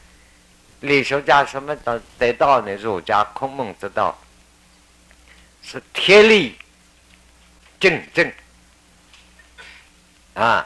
[0.81, 2.75] 理学家什么得得到呢？
[2.75, 4.17] 儒家孔孟之道
[5.61, 6.57] 是贴理。
[7.79, 8.31] 正正。
[10.33, 10.65] 啊，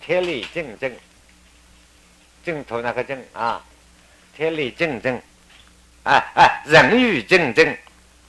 [0.00, 0.92] 贴理正正，
[2.44, 3.64] 正头那个正啊，
[4.36, 5.20] 贴理正正，
[6.04, 7.76] 哎哎，人欲正正，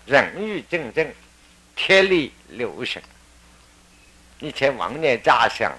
[0.06, 1.14] 人欲正正，
[1.76, 3.00] 贴理流行，
[4.40, 5.72] 一切妄念假想，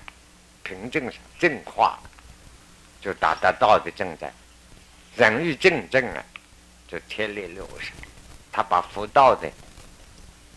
[0.62, 1.98] 平正正化，
[3.00, 4.32] 就达到道的正在，
[5.20, 6.24] 人欲正正啊，
[6.88, 7.92] 就天理流行，
[8.50, 9.52] 他把佛道的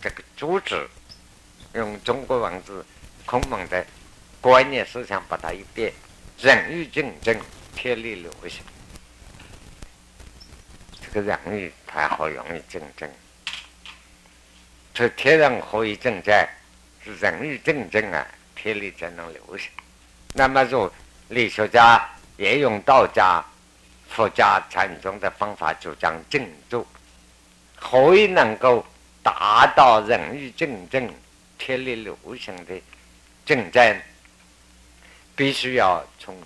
[0.00, 0.88] 这个主旨。
[1.74, 2.86] 用中国文字
[3.26, 3.84] 孔孟的
[4.40, 5.92] 观念思想把它一变，
[6.38, 7.38] 人欲正正，
[7.74, 8.62] 天理流行。
[11.02, 13.10] 这个人欲太好容易正正，
[14.94, 16.48] 这天人何以竞争？
[17.04, 19.68] 是人欲竞争啊，天理才能流行。
[20.32, 20.90] 那么说，
[21.28, 22.08] 理学家
[22.38, 23.44] 也用道家、
[24.14, 26.86] 佛家禅宗的方法主张静坐，
[27.74, 28.86] 何以能够
[29.24, 31.12] 达到人欲竞争？
[31.58, 32.80] 天理流行的
[33.44, 34.00] 正战，
[35.34, 36.36] 必须要从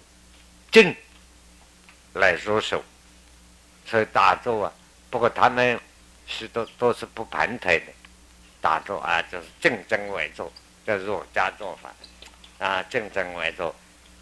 [0.71, 0.95] 正
[2.15, 2.83] 来入手，
[3.85, 4.73] 所以打坐啊，
[5.11, 5.79] 不过他们
[6.27, 7.87] 许多都是不盘腿的
[8.61, 10.51] 打坐啊，就是正正为坐，
[10.87, 11.91] 这儒家做法
[12.65, 13.75] 啊，正正为坐，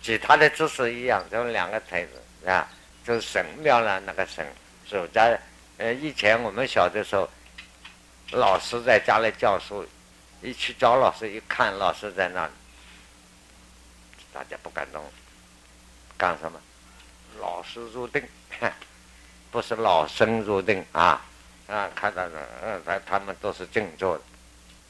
[0.02, 2.66] 其他的姿势一样，就两个腿子啊，
[3.06, 4.44] 就是神庙了那个神，
[4.90, 5.38] 儒家
[5.78, 7.28] 呃，以前我们小的时候，
[8.32, 9.86] 老师在家里教书。
[10.42, 12.52] 一去找老师，一看老师在那里，
[14.34, 15.02] 大家不敢动。
[16.16, 16.60] 干什么？
[17.40, 18.22] 老师入定，
[19.50, 21.24] 不是老生入定啊！
[21.66, 24.20] 啊，看到了，嗯，他他们都是静坐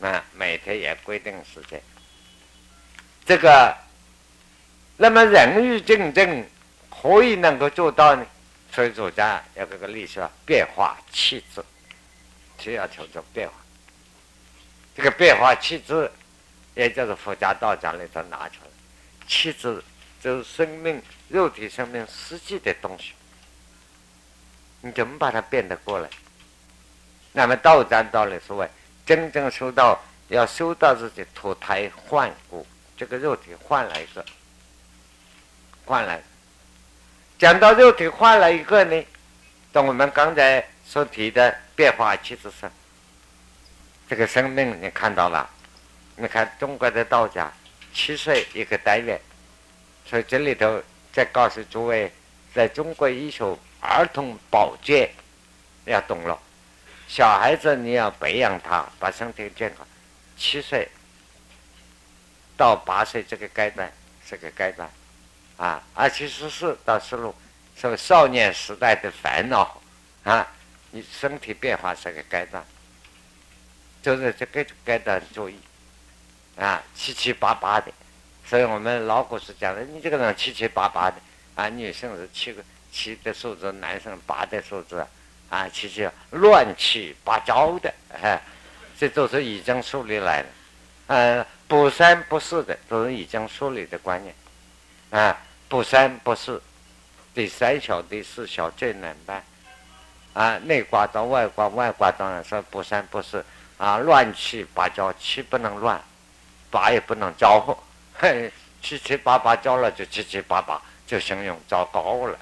[0.01, 1.81] 的，啊，每天也规定时间。
[3.25, 3.75] 这个，
[4.97, 6.45] 那么人欲竞争，
[7.07, 8.27] 何以能够做到呢？
[8.73, 11.65] 所以儒家要这个历史变化气质，
[12.59, 13.55] 就要求这变化。
[14.95, 16.11] 这个变化气质，
[16.75, 18.71] 也就是佛家、道家里头拿出来，
[19.27, 19.83] 气质
[20.21, 23.13] 就是生命、肉体生命实际的东西。
[24.83, 26.11] 你怎么把它变得过来？
[27.33, 28.69] 那么道家道理所谓
[29.07, 29.99] 真正修道，
[30.29, 34.25] 要修到自己脱胎换骨，这个肉体换了一个，
[35.87, 36.23] 换来。
[37.39, 39.05] 讲到肉体换了一个呢，
[39.72, 42.70] 等我们刚才所提的变化其实是。
[44.09, 45.51] 这个生命你看到了？
[46.16, 47.53] 你看中国的道家，
[47.93, 49.20] 七岁一个单元，
[50.07, 50.82] 所以这里头
[51.12, 52.11] 再告诉诸位，
[52.55, 53.45] 在中国医学
[53.80, 55.11] 儿童保健
[55.84, 56.41] 要懂了，
[57.07, 59.87] 小孩子你要培养他，把身体健康，
[60.39, 60.89] 七岁
[62.57, 63.93] 到八岁这个阶段
[64.26, 64.89] 是个阶段，
[65.57, 67.35] 啊，二七十四到十六
[67.77, 69.81] 是少年时代的烦恼
[70.25, 70.47] 啊，
[70.91, 72.65] 你身体变化是个阶段。
[74.03, 75.59] 就是这个阶段注意，
[76.57, 77.91] 啊，七七八八的，
[78.47, 81.17] 所以我们老古是讲的，你这个人七七八八的，
[81.57, 85.05] 啊，女生是七个七的数字，男生八的数字，
[85.49, 87.93] 啊，七七乱七八糟的，
[88.23, 88.41] 哎，
[88.97, 90.49] 这都是已经树立来的，
[91.09, 94.33] 嗯，不三不四的都是已经树立的观念，
[95.11, 95.37] 啊，
[95.69, 96.62] 不三不四，
[97.35, 99.45] 第三小第四小最难办，
[100.35, 103.45] 啊，内卦到外卦，外卦当然说不三不四。
[103.79, 106.01] 啊，乱七八糟，七不能乱，
[106.71, 107.79] 八也不能糟，
[108.17, 108.51] 嘿，
[108.81, 112.39] 七七八八糟了就七七八八，就形容糟糕了。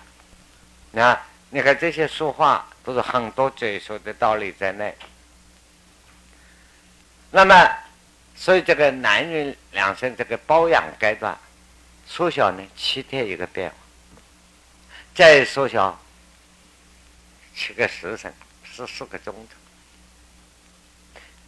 [0.93, 1.21] 那
[1.51, 4.97] 你看这些说话都是很多哲学的道理在内。
[7.33, 7.69] 那么，
[8.37, 11.37] 所以这个男人两生这个保养阶段，
[12.07, 13.77] 缩小呢七天一个变化，
[15.15, 16.01] 再缩小
[17.55, 18.33] 七个时辰，
[18.63, 19.57] 十四个钟头。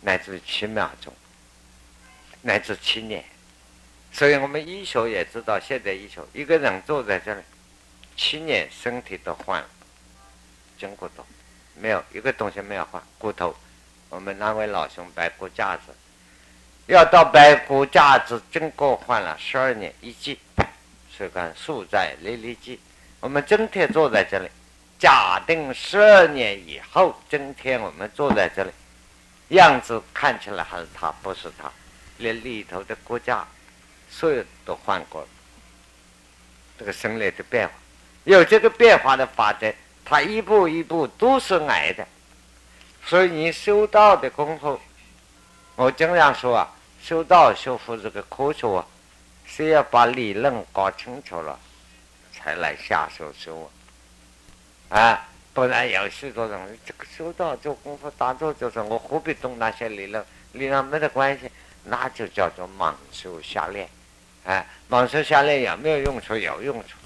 [0.03, 1.13] 乃至七秒钟，
[2.43, 3.25] 乃至七年，
[4.13, 7.43] 所以我们医学也知道，现在医学一个人坐在这里，
[8.17, 9.69] 七年身体都换了，
[10.79, 11.27] 经过都
[11.75, 13.57] 没有一个东西没有换，骨头
[14.09, 15.93] 我们那位老兄白骨架子，
[16.87, 20.39] 要到白骨架子，经过换了十二年一季，
[21.11, 22.79] 所以看树在历历季。
[23.19, 24.49] 我们今天坐在这里，
[24.97, 28.71] 假定十二年以后，今天我们坐在这里，
[29.49, 31.69] 样子看起来还是他，不是他，
[32.19, 33.45] 连里头的骨架，
[34.09, 35.29] 所有都换过了。
[36.79, 37.75] 这个生理的变化，
[38.23, 39.75] 有这个变化的法则，
[40.05, 42.07] 它一步一步都是矮的。
[43.05, 44.79] 所以你修道的功夫，
[45.75, 46.73] 我经常说啊，
[47.07, 48.85] 修道修复这个科学啊，
[49.47, 51.57] 是要把理论搞清楚了，
[52.33, 53.71] 才来下手修
[54.89, 60.25] 啊，不然有许多人这个修道做功夫，打坐就是我何必懂那些理论？
[60.55, 61.49] 理论没得关系，
[61.85, 63.89] 那就叫做盲修瞎练，
[64.45, 66.37] 哎，盲修瞎练有没有用处？
[66.37, 66.97] 有用处，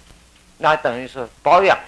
[0.56, 1.78] 那等于是保养。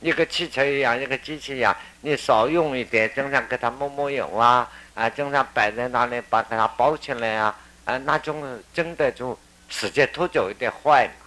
[0.00, 9.38] 一个汽车一样，一个机器一样，你少用一点，经常给它抹抹油啊，啊，经常摆在那里，把它包起来啊，啊，那种真的就
[9.68, 11.26] 时间拖久一点坏嘛，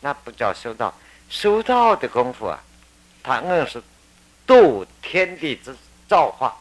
[0.00, 0.92] 那不叫修道。
[1.30, 2.58] 修道的功夫啊，
[3.22, 3.80] 它硬是
[4.46, 5.76] 度天地之
[6.08, 6.56] 造化，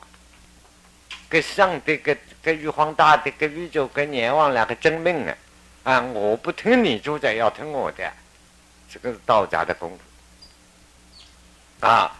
[1.27, 5.35] 跟上帝、跟跟玉皇大帝、跟宇宙、跟阎王两个争命啊，
[5.83, 8.11] 啊，我不听你主宰，要听我的，
[8.91, 11.85] 这个是道家的功夫。
[11.87, 12.15] 啊，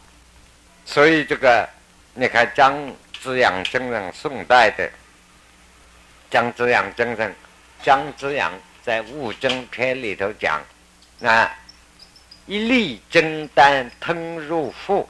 [0.86, 1.68] 所以这个，
[2.14, 2.74] 你看张
[3.22, 4.90] 子牙真人，宋代的
[6.30, 7.36] 姜子牙真人，
[7.84, 8.52] 姜子牙
[8.82, 10.62] 在《悟真篇》里头讲，
[11.22, 11.58] 啊，
[12.46, 15.08] 一粒真丹吞入腹，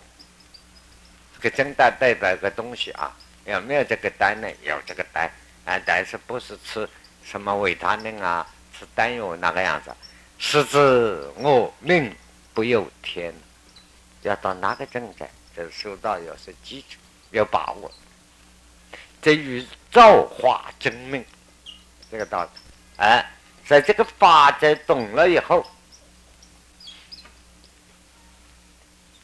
[1.36, 4.48] 这个真丹代表一个东西啊，有没有这个丹呢？
[4.64, 5.30] 有这个丹
[5.66, 6.88] 啊，但是不是吃
[7.24, 8.46] 什么维他命啊，
[8.78, 9.92] 吃丹药那个样子，
[10.38, 12.16] 是指我命
[12.54, 13.34] 不由天。
[14.24, 16.98] 要到哪个境界，这修道有是基础，
[17.38, 17.92] 有把握。
[19.22, 21.26] 这与造化争命，
[22.12, 22.50] 这个道理。
[22.98, 23.26] 哎，
[23.66, 25.66] 在这个法则懂了以后，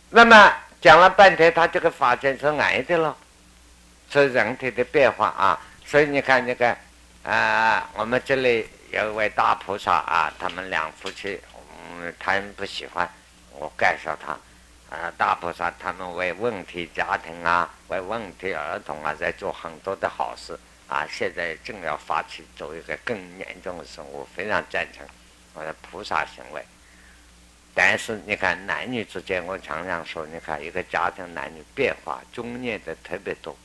[0.09, 3.15] 那么讲了半天，他这个法则是矮的了，
[4.11, 5.59] 是人体的变化啊。
[5.85, 6.75] 所以你看那个
[7.23, 11.39] 啊，我们这里有一位大菩萨啊，他们两夫妻，
[11.99, 13.09] 嗯，他们不喜欢
[13.51, 14.37] 我介绍他。
[14.93, 20.55] 啊，大菩萨他们为问题家庭啊，为问题儿童啊，在做很多的好事
[20.87, 21.03] 啊。
[21.09, 25.03] 现在正要发起做一个更严重的事，我非常赞成
[25.55, 26.63] 我的菩萨行为。
[27.73, 33.57] 但是你看男女之间，我常常说，你看一个家庭男女变化，中年的特别多。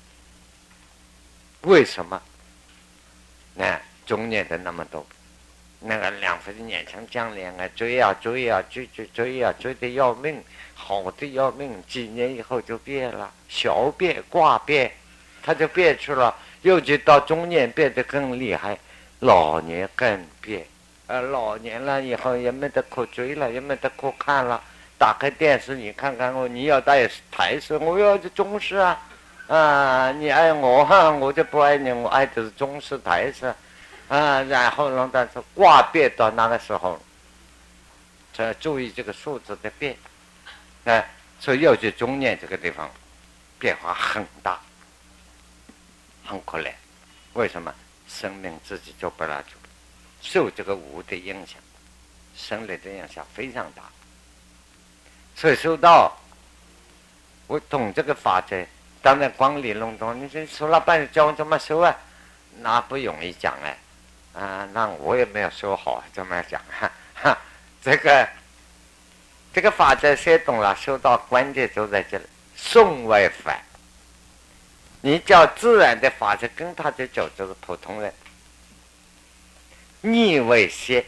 [1.60, 2.22] 为什么？
[3.54, 5.06] 那中年的那么多，
[5.78, 10.42] 那个两夫妻年轻将恋爱，追啊追啊追追追啊追的要命。
[10.80, 14.90] 好的要命，几年以后就变了，小变卦变，
[15.42, 16.34] 他就变去了。
[16.62, 18.78] 尤其到中年变得更厉害，
[19.18, 20.64] 老年更变。
[21.08, 24.62] 呃，老年了以后也没得可追了，也没得可看了。
[24.96, 29.00] 打开电视，你看看我，你要带台式，我要是中式啊，
[29.48, 33.52] 啊，你爱我哈，我就不爱你，我爱的是中式台式，
[34.08, 36.98] 啊，然后呢，但是挂变到那个时候，
[38.38, 39.96] 要注意这个数字的变。
[40.88, 41.06] 哎，
[41.38, 42.90] 所以尤其中年这个地方
[43.58, 44.58] 变化很大，
[46.24, 46.72] 很可怜。
[47.34, 47.74] 为什么？
[48.08, 49.58] 生命自己就不拉住，
[50.22, 51.60] 受这个物的影响，
[52.34, 53.82] 生理的影响非常大。
[55.36, 56.16] 所以受到
[57.46, 58.64] 我懂这个法则，
[59.02, 61.94] 当然光理论中，你说说了半天教我怎么修啊，
[62.60, 63.76] 那不容易讲哎，
[64.40, 67.38] 啊，那我也没有说好怎么讲哈，哈，
[67.82, 68.26] 这个。
[69.58, 72.24] 这个法则学懂了，修到关键就在这里。
[72.54, 73.60] 送为反，
[75.00, 78.14] 你叫自然的法则跟他的脚，就是普通人。
[80.02, 81.04] 逆为邪，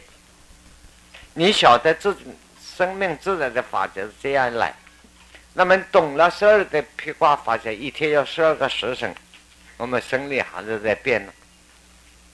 [1.33, 2.13] 你晓得自
[2.61, 4.75] 生命自然的法则是这样来。
[5.53, 9.15] 那么懂了十二的披卦法则，一天有十二个时辰，
[9.77, 11.31] 我们生理还是在变呢。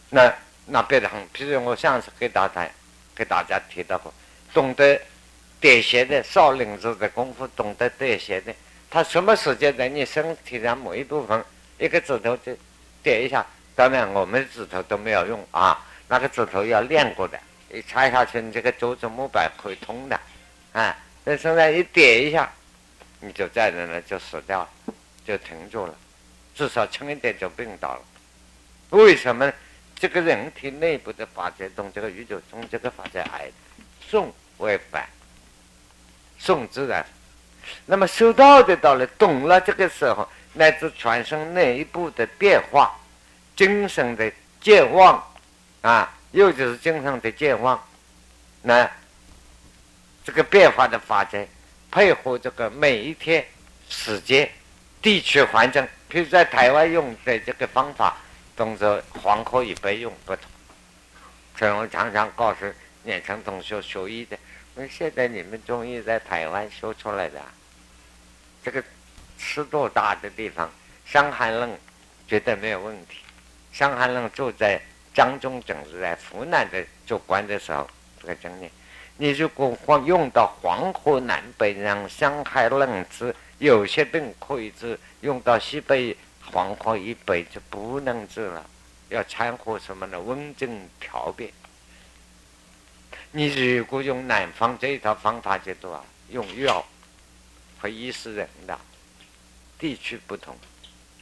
[0.10, 0.34] 那
[0.66, 2.68] 那变得很，譬如我上次给大家
[3.14, 4.12] 给大家提到过，
[4.52, 5.00] 懂得。
[5.60, 8.54] 点穴的少林寺的功夫，懂得点穴的，
[8.90, 11.44] 他什么时间在你身体上某一部分，
[11.78, 12.56] 一个指头就
[13.02, 13.46] 点一下。
[13.76, 17.40] 当然，我们指头都没有用啊，那个指头要练过的，
[17.72, 20.20] 一插下去，你这个足趾木板可以通的，
[20.74, 22.52] 啊，那现在一点一下，
[23.20, 24.70] 你就站在那，就死掉了，
[25.26, 25.96] 就停住了，
[26.56, 28.02] 至少轻一点就病倒了。
[28.92, 29.52] 为什么？
[30.00, 33.50] 这个人体内部的法则，从这个宇宙从这个法则来，
[34.08, 35.08] 送为反。
[36.38, 37.06] 送自然，
[37.86, 42.96] 那么修道的到了，懂了这个时候，乃至全身内部的变化，
[43.56, 44.32] 精神的
[44.62, 45.24] 健忘
[45.82, 47.82] 啊，又就是精神的健忘，
[48.62, 48.90] 那
[50.24, 51.46] 这个变化的法则，
[51.90, 53.46] 配合这个每一天
[53.90, 54.50] 时间、
[55.02, 55.82] 地区环境，
[56.12, 58.18] 譬如在台湾用的这个方法，
[58.56, 60.46] 跟着黄河以北用不同。
[61.58, 62.66] 所以我常常告诉
[63.04, 64.38] 年轻同学学医的，
[64.78, 67.42] 因为现在你们中医在台湾修出来的，
[68.64, 68.84] 这个
[69.36, 70.70] 湿度大的地方，
[71.04, 71.68] 伤寒论
[72.28, 73.22] 绝对没有问题。
[73.74, 74.80] 伤寒论就在
[75.16, 77.90] 张仲景是在湖南的做官的时候
[78.22, 78.70] 这个经验。
[79.18, 86.16] 你如果光用到黄河南北，让伤寒论治有些病可以治，用到西北
[86.52, 88.64] 黄河以北就不能治了。
[89.10, 90.20] 要掺和什么呢？
[90.20, 91.52] 温症调变。
[93.32, 96.86] 你如果用南方这一套方法解毒啊，用药
[97.82, 98.78] 会医死人的。
[99.80, 100.58] 地区不同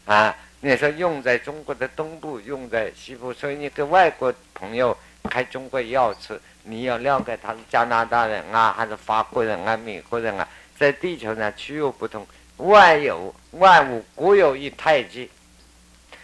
[0.06, 10.48] 啊，你说用在中国的东部，用在西部，所以你跟外国朋友开中国药吃，你要了解他是加拿大人啊，还是法国人啊、美国人啊，
[10.78, 12.26] 在地球上区域不同，
[12.56, 15.30] 万有万物各有一太极。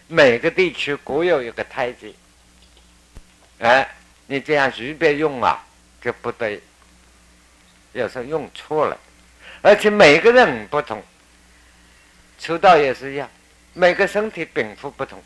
[0.07, 2.15] 每个地区各有一个太极，
[3.59, 3.89] 哎，
[4.27, 5.61] 你这样随便用啊，
[6.01, 6.61] 就不对。
[7.93, 8.97] 有时候用错了，
[9.61, 11.03] 而且每个人不同，
[12.39, 13.29] 抽道也是一样，
[13.73, 15.21] 每个身体禀赋不同，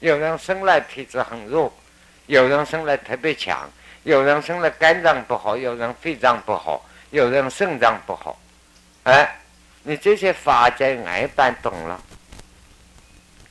[0.00, 1.72] 有人生来体质很弱，
[2.26, 3.70] 有人生来特别强，
[4.04, 8.38] 有人生来肝脏不好，有人肺脏不好，有人肾脏不好，
[9.04, 9.38] 哎，
[9.82, 12.00] 你这些法家挨般懂了。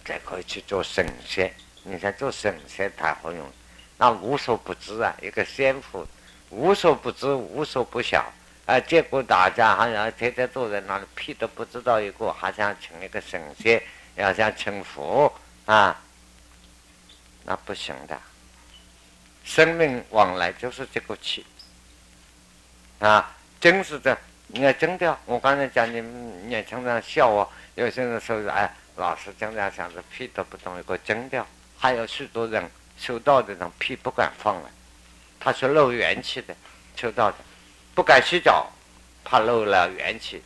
[0.03, 1.53] 才可以去做神仙，
[1.83, 3.49] 你看做神仙太好用，
[3.97, 6.05] 那无所不知啊，一个仙父
[6.51, 8.23] 无所不知，无所不晓
[8.65, 8.79] 啊。
[8.79, 13.81] 结果大家好像天天坐在那里，屁都不知道一个，还想请一个神仙，
[14.15, 15.33] 要想请佛
[15.65, 15.99] 啊，
[17.45, 18.19] 那不行的。
[19.43, 21.45] 生命往来就是这个气
[22.99, 25.17] 啊，真是的，你要真的。
[25.25, 28.71] 我刚才讲你们年轻人笑我，有些人说哎。
[28.97, 31.47] 老师经常想着屁都不懂一个真掉，
[31.79, 34.69] 还有许多人修道的人屁不敢放了，
[35.43, 36.55] 他是漏元气的，
[36.95, 37.37] 修道的
[37.95, 38.71] 不敢洗澡，
[39.25, 40.41] 怕漏了元气，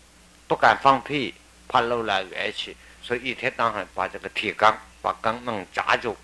[0.48, 1.34] 不敢放屁，
[1.68, 6.16] 怕漏了元气，所以一天到晚把这个铁缸把肛门夹住，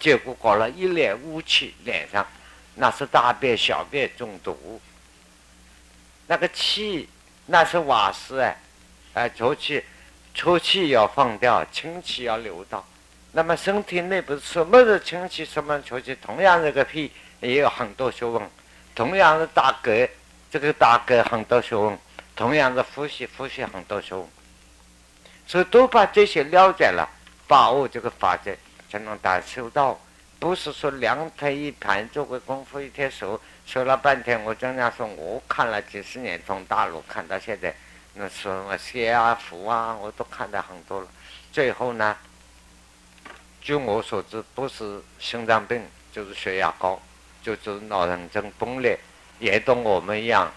[0.00, 2.26] 结果搞了一脸污气，脸上
[2.74, 4.80] 那是大便小便中毒，
[6.26, 7.08] 那个气
[7.44, 8.56] 那是瓦斯哎，
[9.12, 9.84] 哎浊气。
[10.38, 12.86] 臭气要放掉，清气要流到。
[13.32, 16.14] 那么身体内部什么是清气，什么臭气？
[16.16, 17.10] 同样这个屁
[17.46, 18.42] 也有很多学问，
[18.94, 20.08] 同样是打嗝，
[20.50, 21.96] 这个打嗝很多学问，
[22.34, 24.26] 同样是呼吸，呼吸很多学问。
[25.46, 27.08] 所以都把这些了解了，
[27.46, 28.52] 把握这个法则，
[28.90, 29.98] 才能达修道。
[30.38, 34.42] 不是说两腿一盘做个功夫，一天熟熟了半天。
[34.44, 37.74] 我经常说，我看了几十年，从大陆看到现在。
[38.18, 41.06] 那什么血啊、福啊，我都看到很多了。
[41.52, 42.16] 最后呢，
[43.60, 45.82] 据我所知，不是心脏病，
[46.12, 47.00] 就是血压高，
[47.46, 48.98] 就是脑人真崩裂，
[49.38, 50.52] 也同我们一样，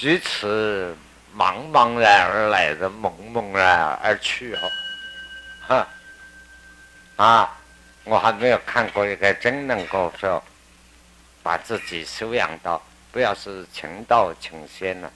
[0.00, 0.96] 如此
[1.36, 4.70] 茫茫然而来的，茫茫然而去哦。
[5.68, 5.88] 哈，
[7.14, 7.56] 啊，
[8.02, 10.42] 我还没有看过一个真能够说
[11.44, 12.82] 把自己修养到，
[13.12, 15.12] 不要是情道情仙了。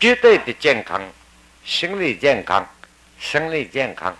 [0.00, 1.00] 绝对的健康，
[1.64, 2.68] 心理健康，
[3.20, 4.16] 生理健康，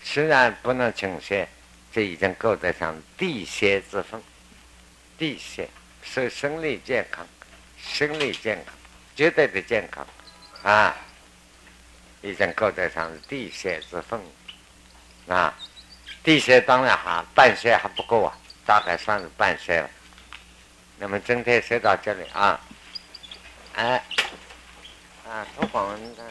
[0.00, 1.48] 虽然不能呈现，
[1.90, 4.22] 这已经够得上地仙之分。
[5.18, 5.68] 地仙
[6.02, 7.26] 是生理健康，
[7.76, 8.72] 生理健康，
[9.16, 10.06] 绝对的健康，
[10.62, 10.96] 啊，
[12.22, 14.20] 已经够得上地仙之分。
[15.26, 15.52] 啊，
[16.22, 19.90] 地仙当然还半仙还不够啊，大概算是半仙了。
[20.98, 22.60] 那么今天说到这里啊，
[23.74, 24.02] 哎。
[25.28, 26.24] 啊，不管文看。